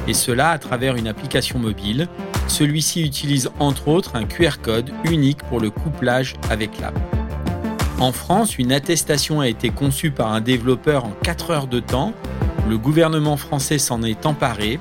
Et 0.08 0.14
cela 0.14 0.50
à 0.50 0.58
travers 0.58 0.96
une 0.96 1.06
application 1.06 1.58
mobile. 1.58 2.08
Celui-ci 2.48 3.02
utilise 3.02 3.50
entre 3.58 3.88
autres 3.88 4.16
un 4.16 4.24
QR 4.24 4.62
code 4.62 4.90
unique 5.04 5.42
pour 5.44 5.60
le 5.60 5.68
couplage 5.68 6.34
avec 6.50 6.80
l'app. 6.80 6.98
En 8.00 8.10
France, 8.10 8.58
une 8.58 8.72
attestation 8.72 9.40
a 9.40 9.48
été 9.48 9.70
conçue 9.70 10.10
par 10.10 10.32
un 10.32 10.40
développeur 10.40 11.04
en 11.04 11.12
4 11.22 11.50
heures 11.50 11.66
de 11.68 11.80
temps. 11.80 12.12
Le 12.68 12.76
gouvernement 12.76 13.36
français 13.36 13.78
s'en 13.78 14.02
est 14.02 14.26
emparé 14.26 14.80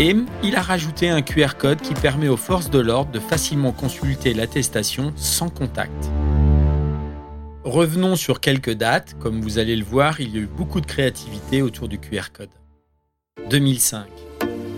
et 0.00 0.16
il 0.42 0.56
a 0.56 0.62
rajouté 0.62 1.10
un 1.10 1.22
QR 1.22 1.56
code 1.58 1.80
qui 1.80 1.94
permet 1.94 2.28
aux 2.28 2.36
forces 2.36 2.70
de 2.70 2.78
l'ordre 2.78 3.10
de 3.12 3.18
facilement 3.18 3.72
consulter 3.72 4.32
l'attestation 4.32 5.12
sans 5.16 5.50
contact. 5.50 6.10
Revenons 7.64 8.16
sur 8.16 8.40
quelques 8.40 8.72
dates. 8.72 9.16
Comme 9.18 9.40
vous 9.40 9.58
allez 9.58 9.76
le 9.76 9.84
voir, 9.84 10.20
il 10.20 10.34
y 10.34 10.38
a 10.38 10.42
eu 10.42 10.46
beaucoup 10.46 10.80
de 10.80 10.86
créativité 10.86 11.62
autour 11.62 11.88
du 11.88 11.98
QR 11.98 12.32
code. 12.32 12.50
2005. 13.50 14.06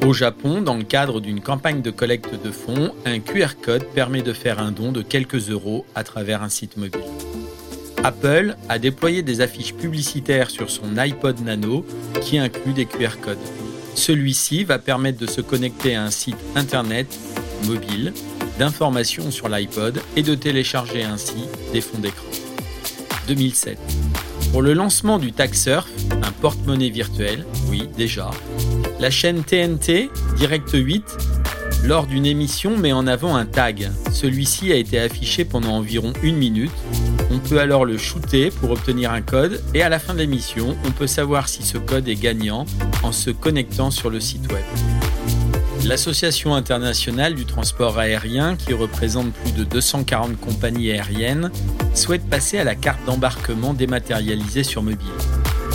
Au 0.04 0.12
Japon, 0.12 0.62
dans 0.62 0.76
le 0.76 0.84
cadre 0.84 1.20
d'une 1.20 1.40
campagne 1.40 1.82
de 1.82 1.90
collecte 1.90 2.34
de 2.42 2.50
fonds, 2.50 2.92
un 3.04 3.20
QR 3.20 3.60
code 3.62 3.84
permet 3.94 4.22
de 4.22 4.32
faire 4.32 4.58
un 4.58 4.72
don 4.72 4.90
de 4.90 5.02
quelques 5.02 5.50
euros 5.50 5.84
à 5.94 6.02
travers 6.02 6.42
un 6.42 6.48
site 6.48 6.76
mobile. 6.76 7.00
Apple 8.04 8.56
a 8.68 8.78
déployé 8.78 9.22
des 9.22 9.40
affiches 9.40 9.74
publicitaires 9.74 10.50
sur 10.50 10.70
son 10.70 10.96
iPod 10.96 11.40
Nano 11.40 11.84
qui 12.20 12.38
inclut 12.38 12.72
des 12.72 12.86
QR 12.86 13.18
codes. 13.20 13.38
Celui-ci 13.94 14.64
va 14.64 14.78
permettre 14.78 15.18
de 15.18 15.26
se 15.26 15.40
connecter 15.40 15.96
à 15.96 16.04
un 16.04 16.10
site 16.10 16.38
internet 16.54 17.06
mobile 17.66 18.12
d'informations 18.58 19.30
sur 19.30 19.48
l'iPod 19.48 20.00
et 20.16 20.22
de 20.22 20.34
télécharger 20.34 21.02
ainsi 21.02 21.44
des 21.72 21.80
fonds 21.80 21.98
d'écran. 21.98 22.26
2007. 23.26 23.78
Pour 24.52 24.62
le 24.62 24.72
lancement 24.72 25.18
du 25.18 25.32
TagSurf, 25.32 25.88
un 26.22 26.32
porte-monnaie 26.40 26.90
virtuel, 26.90 27.44
oui 27.68 27.88
déjà, 27.96 28.30
la 29.00 29.10
chaîne 29.10 29.44
TNT 29.44 30.10
Direct 30.36 30.70
8 30.72 31.04
lors 31.84 32.06
d'une 32.06 32.26
émission 32.26 32.76
met 32.76 32.92
en 32.92 33.06
avant 33.06 33.36
un 33.36 33.46
tag. 33.46 33.90
Celui-ci 34.12 34.72
a 34.72 34.76
été 34.76 34.98
affiché 34.98 35.44
pendant 35.44 35.76
environ 35.76 36.12
une 36.22 36.36
minute. 36.36 36.72
On 37.30 37.38
peut 37.38 37.60
alors 37.60 37.84
le 37.84 37.98
shooter 37.98 38.50
pour 38.50 38.70
obtenir 38.70 39.12
un 39.12 39.20
code 39.20 39.62
et 39.74 39.82
à 39.82 39.88
la 39.88 39.98
fin 39.98 40.14
de 40.14 40.20
l'émission, 40.20 40.76
on 40.86 40.90
peut 40.90 41.06
savoir 41.06 41.48
si 41.48 41.62
ce 41.62 41.76
code 41.76 42.08
est 42.08 42.14
gagnant 42.14 42.64
en 43.02 43.12
se 43.12 43.30
connectant 43.30 43.90
sur 43.90 44.08
le 44.08 44.18
site 44.18 44.50
web. 44.50 44.64
L'Association 45.84 46.54
internationale 46.54 47.34
du 47.34 47.44
transport 47.44 47.98
aérien, 47.98 48.56
qui 48.56 48.72
représente 48.72 49.32
plus 49.32 49.52
de 49.52 49.64
240 49.64 50.40
compagnies 50.40 50.90
aériennes, 50.90 51.50
souhaite 51.94 52.28
passer 52.28 52.58
à 52.58 52.64
la 52.64 52.74
carte 52.74 53.04
d'embarquement 53.06 53.74
dématérialisée 53.74 54.64
sur 54.64 54.82
mobile. 54.82 55.06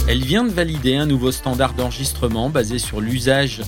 Elle 0.08 0.24
vient 0.24 0.44
de 0.44 0.52
valider 0.52 0.96
un 0.96 1.06
nouveau 1.06 1.32
standard 1.32 1.74
d'enregistrement 1.74 2.50
basé 2.50 2.80
sur 2.80 3.00
l'usage 3.00 3.62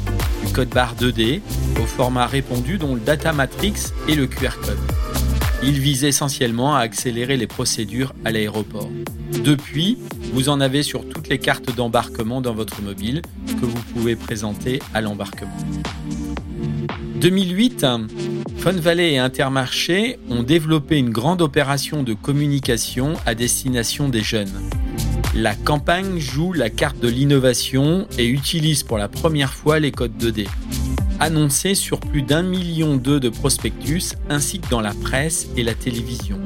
du 0.45 0.51
code 0.51 0.69
barre 0.69 0.95
2D 0.95 1.41
au 1.81 1.85
format 1.85 2.27
répondu 2.27 2.77
dont 2.77 2.95
le 2.95 2.99
data 2.99 3.31
matrix 3.31 3.93
et 4.07 4.15
le 4.15 4.27
QR 4.27 4.57
code. 4.61 4.94
Il 5.63 5.79
vise 5.79 6.03
essentiellement 6.03 6.75
à 6.75 6.79
accélérer 6.79 7.37
les 7.37 7.47
procédures 7.47 8.13
à 8.23 8.31
l'aéroport. 8.31 8.89
Depuis, 9.43 9.97
vous 10.33 10.49
en 10.49 10.59
avez 10.61 10.83
sur 10.83 11.07
toutes 11.07 11.29
les 11.29 11.39
cartes 11.39 11.75
d'embarquement 11.75 12.41
dans 12.41 12.53
votre 12.53 12.81
mobile 12.81 13.21
que 13.47 13.65
vous 13.65 13.81
pouvez 13.93 14.15
présenter 14.15 14.81
à 14.93 15.01
l'embarquement. 15.01 15.55
2008, 17.21 17.85
Fun 18.57 18.71
Valley 18.73 19.13
et 19.13 19.17
Intermarché 19.17 20.19
ont 20.29 20.43
développé 20.43 20.97
une 20.97 21.09
grande 21.09 21.41
opération 21.41 22.03
de 22.03 22.13
communication 22.13 23.13
à 23.25 23.33
destination 23.33 24.09
des 24.09 24.21
jeunes. 24.21 24.51
La 25.33 25.55
campagne 25.55 26.19
joue 26.19 26.53
la 26.53 26.69
carte 26.69 26.99
de 26.99 27.07
l'innovation 27.07 28.07
et 28.17 28.25
utilise 28.25 28.83
pour 28.83 28.97
la 28.97 29.07
première 29.07 29.53
fois 29.53 29.79
les 29.79 29.91
codes 29.91 30.17
2D. 30.17 30.47
Annoncés 31.19 31.75
sur 31.75 31.99
plus 31.99 32.21
d'un 32.21 32.43
million 32.43 32.97
d'œufs 32.97 33.21
de 33.21 33.29
prospectus 33.29 34.15
ainsi 34.29 34.59
que 34.59 34.69
dans 34.69 34.81
la 34.81 34.93
presse 34.93 35.47
et 35.55 35.63
la 35.63 35.73
télévision. 35.73 36.39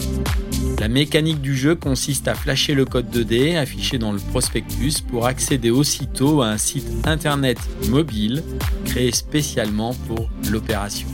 La 0.80 0.88
mécanique 0.88 1.42
du 1.42 1.58
jeu 1.58 1.76
consiste 1.76 2.28
à 2.28 2.36
flasher 2.36 2.74
le 2.74 2.86
code 2.86 3.10
2D 3.14 3.58
affiché 3.58 3.98
dans 3.98 4.12
le 4.12 4.20
prospectus 4.20 5.02
pour 5.02 5.26
accéder 5.26 5.72
aussitôt 5.72 6.42
à 6.42 6.50
un 6.50 6.58
site 6.58 6.88
internet 7.06 7.58
mobile 7.90 8.44
créé 8.86 9.12
spécialement 9.12 9.94
pour 10.08 10.30
l'opération. 10.50 11.08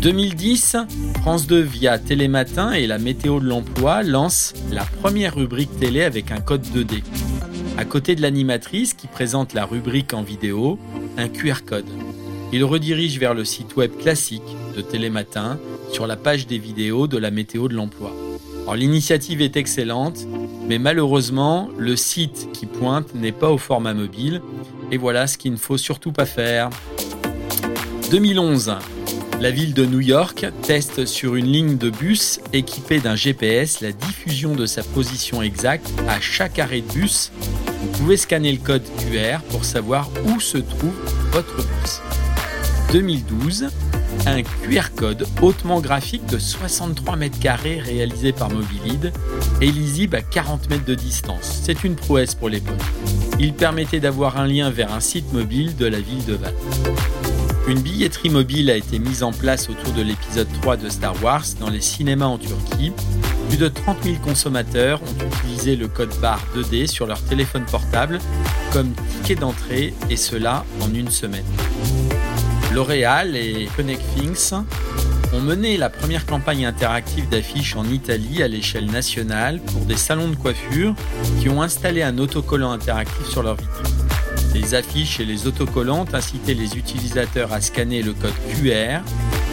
2010, 0.00 0.76
France 1.22 1.46
2 1.46 1.60
via 1.60 1.98
Télématin 1.98 2.72
et 2.72 2.86
la 2.86 2.98
météo 2.98 3.40
de 3.40 3.46
l'emploi 3.46 4.02
lance 4.02 4.54
la 4.70 4.84
première 4.84 5.34
rubrique 5.34 5.78
télé 5.80 6.02
avec 6.02 6.30
un 6.30 6.40
code 6.40 6.64
2D. 6.64 7.02
À 7.76 7.84
côté 7.84 8.14
de 8.14 8.22
l'animatrice 8.22 8.94
qui 8.94 9.08
présente 9.08 9.54
la 9.54 9.64
rubrique 9.64 10.14
en 10.14 10.22
vidéo, 10.22 10.78
un 11.16 11.28
QR 11.28 11.64
code. 11.66 11.86
Il 12.54 12.62
redirige 12.62 13.18
vers 13.18 13.34
le 13.34 13.44
site 13.44 13.74
web 13.74 13.90
classique 13.98 14.56
de 14.76 14.80
Télématin 14.80 15.58
sur 15.92 16.06
la 16.06 16.14
page 16.14 16.46
des 16.46 16.56
vidéos 16.56 17.08
de 17.08 17.18
la 17.18 17.32
météo 17.32 17.66
de 17.66 17.74
l'emploi. 17.74 18.12
l'initiative 18.76 19.42
est 19.42 19.56
excellente, 19.56 20.20
mais 20.68 20.78
malheureusement, 20.78 21.68
le 21.76 21.96
site 21.96 22.50
qui 22.52 22.66
pointe 22.66 23.12
n'est 23.16 23.32
pas 23.32 23.50
au 23.50 23.58
format 23.58 23.92
mobile, 23.92 24.40
et 24.92 24.98
voilà 24.98 25.26
ce 25.26 25.36
qu'il 25.36 25.50
ne 25.50 25.56
faut 25.56 25.76
surtout 25.76 26.12
pas 26.12 26.26
faire. 26.26 26.70
2011, 28.12 28.76
la 29.40 29.50
ville 29.50 29.74
de 29.74 29.84
New 29.84 30.00
York 30.00 30.46
teste 30.62 31.06
sur 31.06 31.34
une 31.34 31.46
ligne 31.46 31.76
de 31.76 31.90
bus 31.90 32.38
équipée 32.52 33.00
d'un 33.00 33.16
GPS 33.16 33.80
la 33.80 33.90
diffusion 33.90 34.54
de 34.54 34.66
sa 34.66 34.84
position 34.84 35.42
exacte 35.42 35.90
à 36.06 36.20
chaque 36.20 36.60
arrêt 36.60 36.82
de 36.82 36.92
bus. 36.92 37.32
Vous 37.80 37.98
pouvez 37.98 38.16
scanner 38.16 38.52
le 38.52 38.58
code 38.58 38.84
QR 38.98 39.40
pour 39.50 39.64
savoir 39.64 40.08
où 40.26 40.38
se 40.38 40.58
trouve 40.58 40.94
votre 41.32 41.56
bus. 41.56 41.93
2012, 42.94 43.70
un 44.26 44.42
QR 44.44 44.94
code 44.94 45.26
hautement 45.42 45.80
graphique 45.80 46.24
de 46.26 46.38
63 46.38 47.16
mètres 47.16 47.40
carrés 47.40 47.80
réalisé 47.80 48.30
par 48.30 48.50
Mobilid 48.50 49.12
et 49.60 49.66
lisible 49.66 50.14
à 50.14 50.22
40 50.22 50.70
mètres 50.70 50.84
de 50.84 50.94
distance. 50.94 51.62
C'est 51.64 51.82
une 51.82 51.96
prouesse 51.96 52.36
pour 52.36 52.48
l'époque. 52.48 52.80
Il 53.40 53.52
permettait 53.52 53.98
d'avoir 53.98 54.38
un 54.38 54.46
lien 54.46 54.70
vers 54.70 54.94
un 54.94 55.00
site 55.00 55.32
mobile 55.32 55.74
de 55.74 55.86
la 55.86 55.98
ville 55.98 56.24
de 56.24 56.34
Vannes. 56.34 56.54
Une 57.66 57.80
billetterie 57.80 58.30
mobile 58.30 58.70
a 58.70 58.76
été 58.76 59.00
mise 59.00 59.24
en 59.24 59.32
place 59.32 59.68
autour 59.68 59.92
de 59.92 60.02
l'épisode 60.02 60.46
3 60.60 60.76
de 60.76 60.88
Star 60.88 61.20
Wars 61.20 61.46
dans 61.58 61.70
les 61.70 61.80
cinémas 61.80 62.26
en 62.26 62.38
Turquie. 62.38 62.92
Plus 63.48 63.58
de 63.58 63.66
30 63.66 64.04
000 64.04 64.16
consommateurs 64.22 65.00
ont 65.02 65.26
utilisé 65.26 65.74
le 65.74 65.88
code 65.88 66.14
barre 66.20 66.46
2D 66.56 66.86
sur 66.86 67.08
leur 67.08 67.20
téléphone 67.24 67.64
portable 67.64 68.20
comme 68.72 68.92
ticket 69.22 69.34
d'entrée 69.34 69.94
et 70.10 70.16
cela 70.16 70.64
en 70.80 70.94
une 70.94 71.10
semaine. 71.10 71.44
L'Oréal 72.74 73.36
et 73.36 73.68
Connectthings 73.76 74.52
ont 75.32 75.40
mené 75.40 75.76
la 75.76 75.90
première 75.90 76.26
campagne 76.26 76.66
interactive 76.66 77.28
d'affiches 77.28 77.76
en 77.76 77.84
Italie 77.84 78.42
à 78.42 78.48
l'échelle 78.48 78.86
nationale 78.86 79.60
pour 79.60 79.82
des 79.82 79.96
salons 79.96 80.26
de 80.26 80.34
coiffure 80.34 80.96
qui 81.40 81.48
ont 81.48 81.62
installé 81.62 82.02
un 82.02 82.18
autocollant 82.18 82.72
interactif 82.72 83.28
sur 83.28 83.44
leur 83.44 83.54
vitrine. 83.54 83.94
Les 84.54 84.74
affiches 84.74 85.20
et 85.20 85.24
les 85.24 85.46
autocollants 85.46 86.04
incitaient 86.12 86.54
les 86.54 86.76
utilisateurs 86.76 87.52
à 87.52 87.60
scanner 87.60 88.02
le 88.02 88.12
code 88.12 88.34
QR 88.50 89.02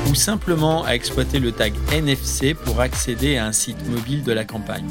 ou 0.09 0.15
simplement 0.15 0.83
à 0.83 0.95
exploiter 0.95 1.37
le 1.37 1.51
tag 1.51 1.73
NFC 1.91 2.55
pour 2.55 2.81
accéder 2.81 3.37
à 3.37 3.45
un 3.45 3.51
site 3.51 3.87
mobile 3.87 4.23
de 4.23 4.31
la 4.31 4.45
campagne. 4.45 4.87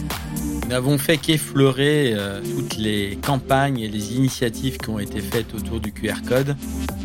Nous 0.63 0.69
n'avons 0.69 0.99
fait 0.99 1.17
qu'effleurer 1.17 2.13
euh, 2.15 2.41
toutes 2.43 2.77
les 2.77 3.19
campagnes 3.27 3.81
et 3.81 3.89
les 3.89 4.15
initiatives 4.15 4.79
qui 4.79 4.89
ont 4.89 5.01
été 5.01 5.21
faites 5.21 5.53
autour 5.53 5.81
du 5.81 5.91
QR 5.91 6.23
code. 6.29 6.55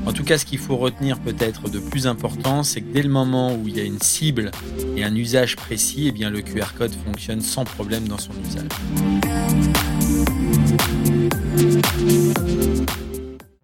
En 0.06 0.14
tout 0.14 0.24
cas, 0.24 0.38
ce 0.38 0.46
qu'il 0.46 0.60
faut 0.60 0.78
retenir 0.78 1.20
peut-être 1.20 1.70
de 1.70 1.80
plus 1.80 2.06
important, 2.06 2.62
c'est 2.62 2.82
que 2.82 2.94
dès 2.94 3.02
le 3.02 3.10
moment 3.10 3.56
où 3.56 3.68
il 3.68 3.78
y 3.78 3.80
a 3.80 3.84
une 3.84 4.00
cible 4.00 4.52
et 4.96 5.04
un 5.04 5.16
usage 5.16 5.56
précis, 5.56 6.06
eh 6.08 6.12
bien 6.12 6.30
le 6.30 6.42
QR 6.42 6.74
code 6.78 6.94
fonctionne 7.06 7.42
sans 7.42 7.64
problème 7.64 8.08
dans 8.08 8.20
son 8.20 8.34
usage. 8.48 8.68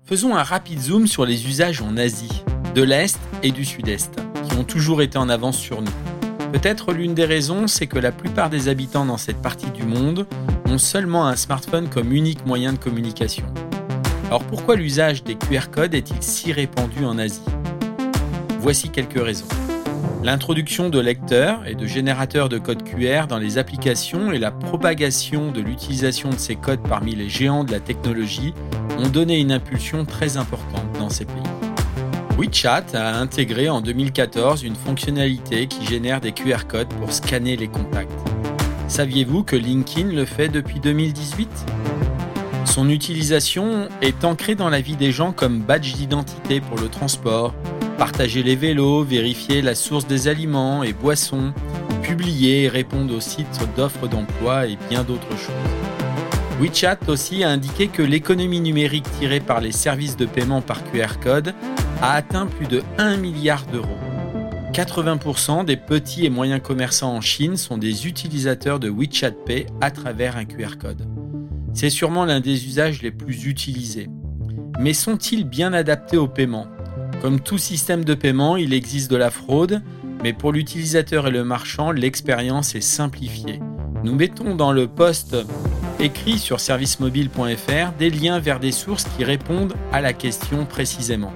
Faisons 0.06 0.36
un 0.36 0.44
rapide 0.44 0.80
zoom 0.80 1.08
sur 1.08 1.26
les 1.26 1.48
usages 1.48 1.82
en 1.82 1.96
Asie, 1.96 2.44
de 2.74 2.82
l'Est 2.82 3.20
et 3.44 3.52
du 3.52 3.64
Sud-Est, 3.64 4.16
qui 4.50 4.58
ont 4.58 4.64
toujours 4.64 5.02
été 5.02 5.18
en 5.18 5.30
avance 5.30 5.58
sur 5.58 5.82
nous. 5.82 5.92
Peut-être 6.52 6.92
l'une 6.92 7.14
des 7.14 7.26
raisons, 7.26 7.68
c'est 7.68 7.88
que 7.88 8.00
la 8.00 8.12
plupart 8.12 8.50
des 8.50 8.68
habitants 8.68 9.06
dans 9.06 9.18
cette 9.18 9.42
partie 9.42 9.70
du 9.72 9.84
monde 9.84 10.28
ont 10.66 10.80
seulement 10.80 11.28
un 11.28 11.36
smartphone 11.36 11.88
comme 11.88 12.12
unique 12.12 12.46
moyen 12.46 12.74
de 12.74 12.78
communication. 12.78 13.46
Alors 14.32 14.46
pourquoi 14.46 14.78
l'usage 14.78 15.26
des 15.26 15.36
QR 15.36 15.70
codes 15.70 15.94
est-il 15.94 16.24
si 16.24 16.54
répandu 16.54 17.04
en 17.04 17.18
Asie? 17.18 17.42
Voici 18.62 18.88
quelques 18.88 19.22
raisons. 19.22 19.46
L'introduction 20.24 20.88
de 20.88 21.02
lecteurs 21.02 21.68
et 21.68 21.76
de 21.76 21.86
générateurs 21.86 22.48
de 22.48 22.58
codes 22.58 22.82
QR 22.84 23.28
dans 23.28 23.40
les 23.40 23.58
applications 23.58 24.32
et 24.32 24.40
la 24.40 24.52
propagation 24.52 25.52
de 25.52 25.60
l'utilisation 25.60 26.30
de 26.30 26.38
ces 26.38 26.56
codes 26.56 26.80
parmi 26.88 27.14
les 27.14 27.28
géants 27.28 27.66
de 27.66 27.74
la 27.74 27.82
technologie 27.82 28.54
ont 29.00 29.10
donné 29.10 29.38
une 29.38 29.52
impulsion 29.52 30.06
très 30.06 30.38
importante 30.38 30.88
dans 30.98 31.10
ces 31.10 31.26
pays. 31.26 31.44
WeChat 32.38 32.86
a 32.94 33.18
intégré 33.18 33.68
en 33.68 33.82
2014 33.82 34.64
une 34.64 34.76
fonctionnalité 34.76 35.68
qui 35.68 35.86
génère 35.86 36.22
des 36.22 36.32
QR 36.32 36.68
codes 36.70 36.94
pour 37.02 37.12
scanner 37.12 37.58
les 37.58 37.68
contacts. 37.68 38.10
Saviez-vous 38.88 39.44
que 39.44 39.58
LinkedIn 39.58 40.14
le 40.14 40.24
fait 40.24 40.48
depuis 40.48 40.80
2018 40.80 41.50
Son 42.72 42.88
utilisation 42.88 43.90
est 44.02 44.24
ancrée 44.24 44.56
dans 44.56 44.70
la 44.70 44.80
vie 44.80 44.96
des 44.96 45.12
gens 45.12 45.34
comme 45.34 45.60
badge 45.60 45.94
d'identité 45.96 46.62
pour 46.62 46.78
le 46.78 46.88
transport, 46.88 47.54
partager 47.98 48.44
les 48.44 48.56
vélos, 48.56 49.04
vérifier 49.04 49.62
la 49.62 49.76
source 49.76 50.08
des 50.08 50.30
aliments 50.30 50.82
et 50.82 50.94
boissons, 50.94 51.52
publier 52.02 52.64
et 52.64 52.70
répondre 52.70 53.14
aux 53.14 53.20
sites 53.20 53.60
d'offres 53.76 54.08
d'emploi 54.08 54.68
et 54.68 54.78
bien 54.90 55.04
d'autres 55.04 55.32
choses. 55.32 56.62
WeChat 56.62 57.00
aussi 57.10 57.44
a 57.44 57.50
indiqué 57.50 57.90
que 57.90 58.04
l'économie 58.04 58.62
numérique 58.62 59.12
tirée 59.20 59.42
par 59.42 59.60
les 59.60 59.74
services 59.74 60.16
de 60.16 60.26
paiement 60.26 60.62
par 60.62 60.82
QR 60.94 61.20
code 61.22 61.54
a 62.02 62.14
atteint 62.14 62.46
plus 62.46 62.68
de 62.68 62.84
1 62.98 63.18
milliard 63.18 63.66
d'euros. 63.66 63.98
80% 64.72 65.66
des 65.66 65.76
petits 65.76 66.26
et 66.26 66.30
moyens 66.30 66.62
commerçants 66.64 67.18
en 67.18 67.20
Chine 67.20 67.58
sont 67.58 67.78
des 67.78 68.08
utilisateurs 68.08 68.80
de 68.80 68.90
WeChat 68.90 69.32
Pay 69.46 69.66
à 69.82 69.92
travers 69.92 70.38
un 70.38 70.46
QR 70.46 70.78
code. 70.80 71.11
C'est 71.74 71.90
sûrement 71.90 72.26
l'un 72.26 72.42
des 72.42 72.66
usages 72.66 73.02
les 73.02 73.12
plus 73.12 73.46
utilisés. 73.46 74.10
Mais 74.80 74.94
sont-ils 74.94 75.46
bien 75.46 75.74
adaptés 75.74 76.18
au 76.18 76.28
paiement? 76.28 76.68
Comme 77.22 77.40
tout 77.40 77.58
système 77.58 78.04
de 78.04 78.14
paiement, 78.14 78.58
il 78.58 78.74
existe 78.74 79.10
de 79.10 79.16
la 79.16 79.32
fraude, 79.32 79.82
mais 80.24 80.34
pour 80.34 80.52
l'utilisateur 80.52 81.28
et 81.28 81.32
le 81.32 81.44
marchand, 81.44 81.92
l'expérience 81.92 82.76
est 82.76 82.82
simplifiée. 82.82 83.60
Nous 84.04 84.16
mettons 84.16 84.56
dans 84.56 84.72
le 84.72 84.88
post 84.88 85.36
écrit 86.00 86.40
sur 86.40 86.60
servicemobile.fr 86.60 87.92
des 87.98 88.10
liens 88.10 88.40
vers 88.40 88.60
des 88.60 88.72
sources 88.72 89.06
qui 89.16 89.24
répondent 89.24 89.74
à 89.92 90.02
la 90.02 90.14
question 90.14 90.66
précisément. 90.66 91.32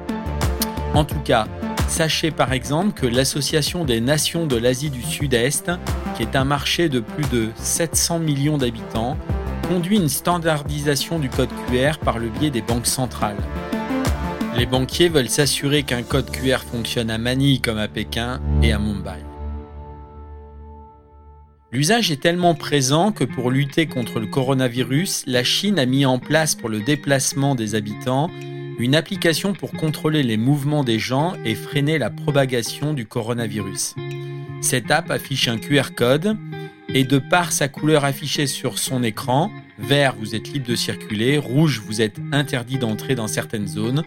En 0.93 1.05
tout 1.05 1.19
cas, 1.19 1.47
sachez 1.87 2.31
par 2.31 2.51
exemple 2.51 2.93
que 2.93 3.05
l'Association 3.05 3.85
des 3.85 4.01
nations 4.01 4.47
de 4.47 4.55
l'Asie 4.55 4.89
du 4.89 5.03
Sud-Est, 5.03 5.71
qui 6.15 6.23
est 6.23 6.35
un 6.35 6.45
marché 6.45 6.89
de 6.89 6.99
plus 6.99 7.29
de 7.29 7.49
700 7.55 8.19
millions 8.19 8.57
d'habitants, 8.57 9.17
conduit 9.67 9.97
une 9.97 10.09
standardisation 10.09 11.19
du 11.19 11.29
code 11.29 11.49
QR 11.67 11.97
par 12.03 12.19
le 12.19 12.29
biais 12.29 12.49
des 12.49 12.61
banques 12.61 12.87
centrales. 12.87 13.37
Les 14.55 14.65
banquiers 14.65 15.09
veulent 15.09 15.29
s'assurer 15.29 15.83
qu'un 15.83 16.03
code 16.03 16.29
QR 16.29 16.59
fonctionne 16.59 17.09
à 17.09 17.17
Manille 17.17 17.61
comme 17.61 17.77
à 17.77 17.87
Pékin 17.87 18.39
et 18.61 18.71
à 18.71 18.79
Mumbai. 18.79 19.23
L'usage 21.71 22.11
est 22.11 22.21
tellement 22.21 22.55
présent 22.55 23.11
que 23.11 23.25
pour 23.25 23.51
lutter 23.51 23.87
contre 23.87 24.19
le 24.19 24.27
coronavirus, 24.27 25.23
la 25.27 25.43
Chine 25.43 25.77
a 25.77 25.85
mis 25.85 26.05
en 26.05 26.19
place 26.19 26.55
pour 26.55 26.69
le 26.69 26.79
déplacement 26.79 27.55
des 27.55 27.75
habitants 27.75 28.29
une 28.77 28.95
application 28.95 29.53
pour 29.53 29.71
contrôler 29.71 30.21
les 30.21 30.37
mouvements 30.37 30.83
des 30.83 30.99
gens 30.99 31.33
et 31.45 31.55
freiner 31.55 31.97
la 31.97 32.09
propagation 32.09 32.93
du 32.93 33.05
coronavirus. 33.05 33.95
Cette 34.61 34.91
app 34.91 35.11
affiche 35.11 35.47
un 35.47 35.57
QR 35.57 35.93
code 35.95 36.37
et 36.95 37.03
de 37.03 37.19
par 37.19 37.51
sa 37.51 37.67
couleur 37.67 38.05
affichée 38.05 38.47
sur 38.47 38.79
son 38.79 39.03
écran, 39.03 39.51
vert 39.77 40.15
vous 40.17 40.33
êtes 40.33 40.51
libre 40.51 40.65
de 40.65 40.75
circuler, 40.75 41.37
rouge 41.37 41.83
vous 41.85 42.01
êtes 42.01 42.15
interdit 42.31 42.77
d'entrer 42.77 43.15
dans 43.15 43.27
certaines 43.27 43.67
zones, 43.67 44.03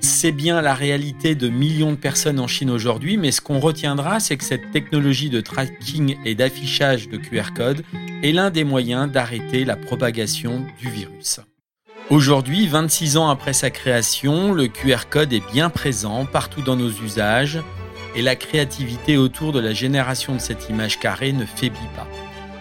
c'est 0.00 0.30
bien 0.30 0.60
la 0.60 0.74
réalité 0.74 1.34
de 1.34 1.48
millions 1.48 1.92
de 1.92 1.96
personnes 1.96 2.38
en 2.38 2.46
Chine 2.46 2.70
aujourd'hui, 2.70 3.16
mais 3.16 3.32
ce 3.32 3.40
qu'on 3.40 3.58
retiendra, 3.58 4.20
c'est 4.20 4.36
que 4.36 4.44
cette 4.44 4.70
technologie 4.70 5.30
de 5.30 5.40
tracking 5.40 6.16
et 6.26 6.34
d'affichage 6.34 7.08
de 7.08 7.16
QR 7.16 7.54
code 7.56 7.82
est 8.22 8.32
l'un 8.32 8.50
des 8.50 8.64
moyens 8.64 9.10
d'arrêter 9.10 9.64
la 9.64 9.76
propagation 9.76 10.66
du 10.78 10.90
virus. 10.90 11.40
Aujourd'hui, 12.10 12.66
26 12.66 13.16
ans 13.16 13.30
après 13.30 13.54
sa 13.54 13.70
création, 13.70 14.52
le 14.52 14.68
QR 14.68 15.08
code 15.08 15.32
est 15.32 15.52
bien 15.52 15.70
présent 15.70 16.26
partout 16.26 16.60
dans 16.60 16.76
nos 16.76 16.90
usages 16.90 17.60
et 18.14 18.22
la 18.22 18.36
créativité 18.36 19.16
autour 19.16 19.52
de 19.52 19.60
la 19.60 19.72
génération 19.72 20.34
de 20.34 20.40
cette 20.40 20.68
image 20.68 20.98
carrée 20.98 21.32
ne 21.32 21.44
faiblit 21.44 21.78
pas, 21.96 22.08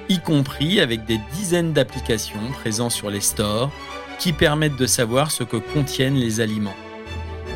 y 0.07 0.19
compris 0.19 0.79
avec 0.79 1.05
des 1.05 1.19
dizaines 1.33 1.73
d'applications 1.73 2.51
présentes 2.53 2.91
sur 2.91 3.09
les 3.09 3.21
stores 3.21 3.71
qui 4.19 4.33
permettent 4.33 4.75
de 4.75 4.85
savoir 4.85 5.31
ce 5.31 5.43
que 5.43 5.57
contiennent 5.57 6.17
les 6.17 6.41
aliments. 6.41 6.75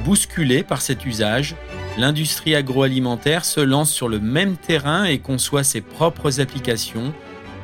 Bousculée 0.05 0.63
par 0.63 0.81
cet 0.81 1.05
usage, 1.05 1.55
l'industrie 1.97 2.55
agroalimentaire 2.55 3.45
se 3.45 3.59
lance 3.59 3.91
sur 3.91 4.09
le 4.09 4.19
même 4.19 4.57
terrain 4.57 5.03
et 5.05 5.19
conçoit 5.19 5.63
ses 5.63 5.81
propres 5.81 6.39
applications 6.39 7.13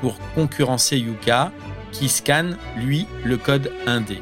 pour 0.01 0.17
concurrencer 0.35 0.97
Yuka, 0.97 1.51
qui 1.91 2.07
scanne, 2.07 2.57
lui, 2.77 3.07
le 3.23 3.37
code 3.37 3.71
1D. 3.87 4.19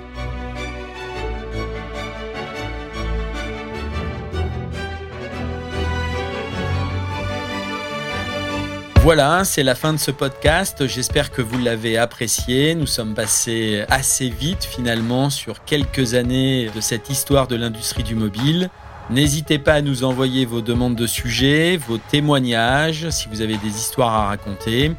Voilà, 9.07 9.45
c'est 9.45 9.63
la 9.63 9.73
fin 9.73 9.93
de 9.93 9.97
ce 9.99 10.11
podcast. 10.11 10.85
J'espère 10.85 11.31
que 11.31 11.41
vous 11.41 11.57
l'avez 11.57 11.97
apprécié. 11.97 12.75
Nous 12.75 12.87
sommes 12.87 13.13
passés 13.13 13.85
assez 13.87 14.27
vite 14.27 14.65
finalement 14.65 15.29
sur 15.29 15.63
quelques 15.63 16.13
années 16.13 16.69
de 16.75 16.81
cette 16.81 17.09
histoire 17.09 17.47
de 17.47 17.55
l'industrie 17.55 18.03
du 18.03 18.15
mobile. 18.15 18.69
N'hésitez 19.09 19.59
pas 19.59 19.75
à 19.75 19.81
nous 19.81 20.03
envoyer 20.03 20.45
vos 20.45 20.59
demandes 20.59 20.97
de 20.97 21.07
sujets, 21.07 21.77
vos 21.77 21.97
témoignages, 21.97 23.09
si 23.11 23.29
vous 23.29 23.39
avez 23.39 23.55
des 23.55 23.69
histoires 23.69 24.13
à 24.13 24.27
raconter. 24.27 24.91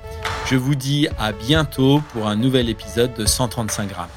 Je 0.47 0.57
vous 0.57 0.75
dis 0.75 1.07
à 1.19 1.33
bientôt 1.33 2.01
pour 2.15 2.29
un 2.29 2.37
nouvel 2.37 2.71
épisode 2.71 3.13
de 3.13 3.27
135 3.27 3.91
grammes. 3.91 4.09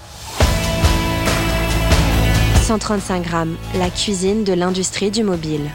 135 2.61 3.23
grammes, 3.23 3.57
la 3.77 3.89
cuisine 3.89 4.45
de 4.45 4.53
l'industrie 4.53 5.11
du 5.11 5.23
mobile. 5.23 5.69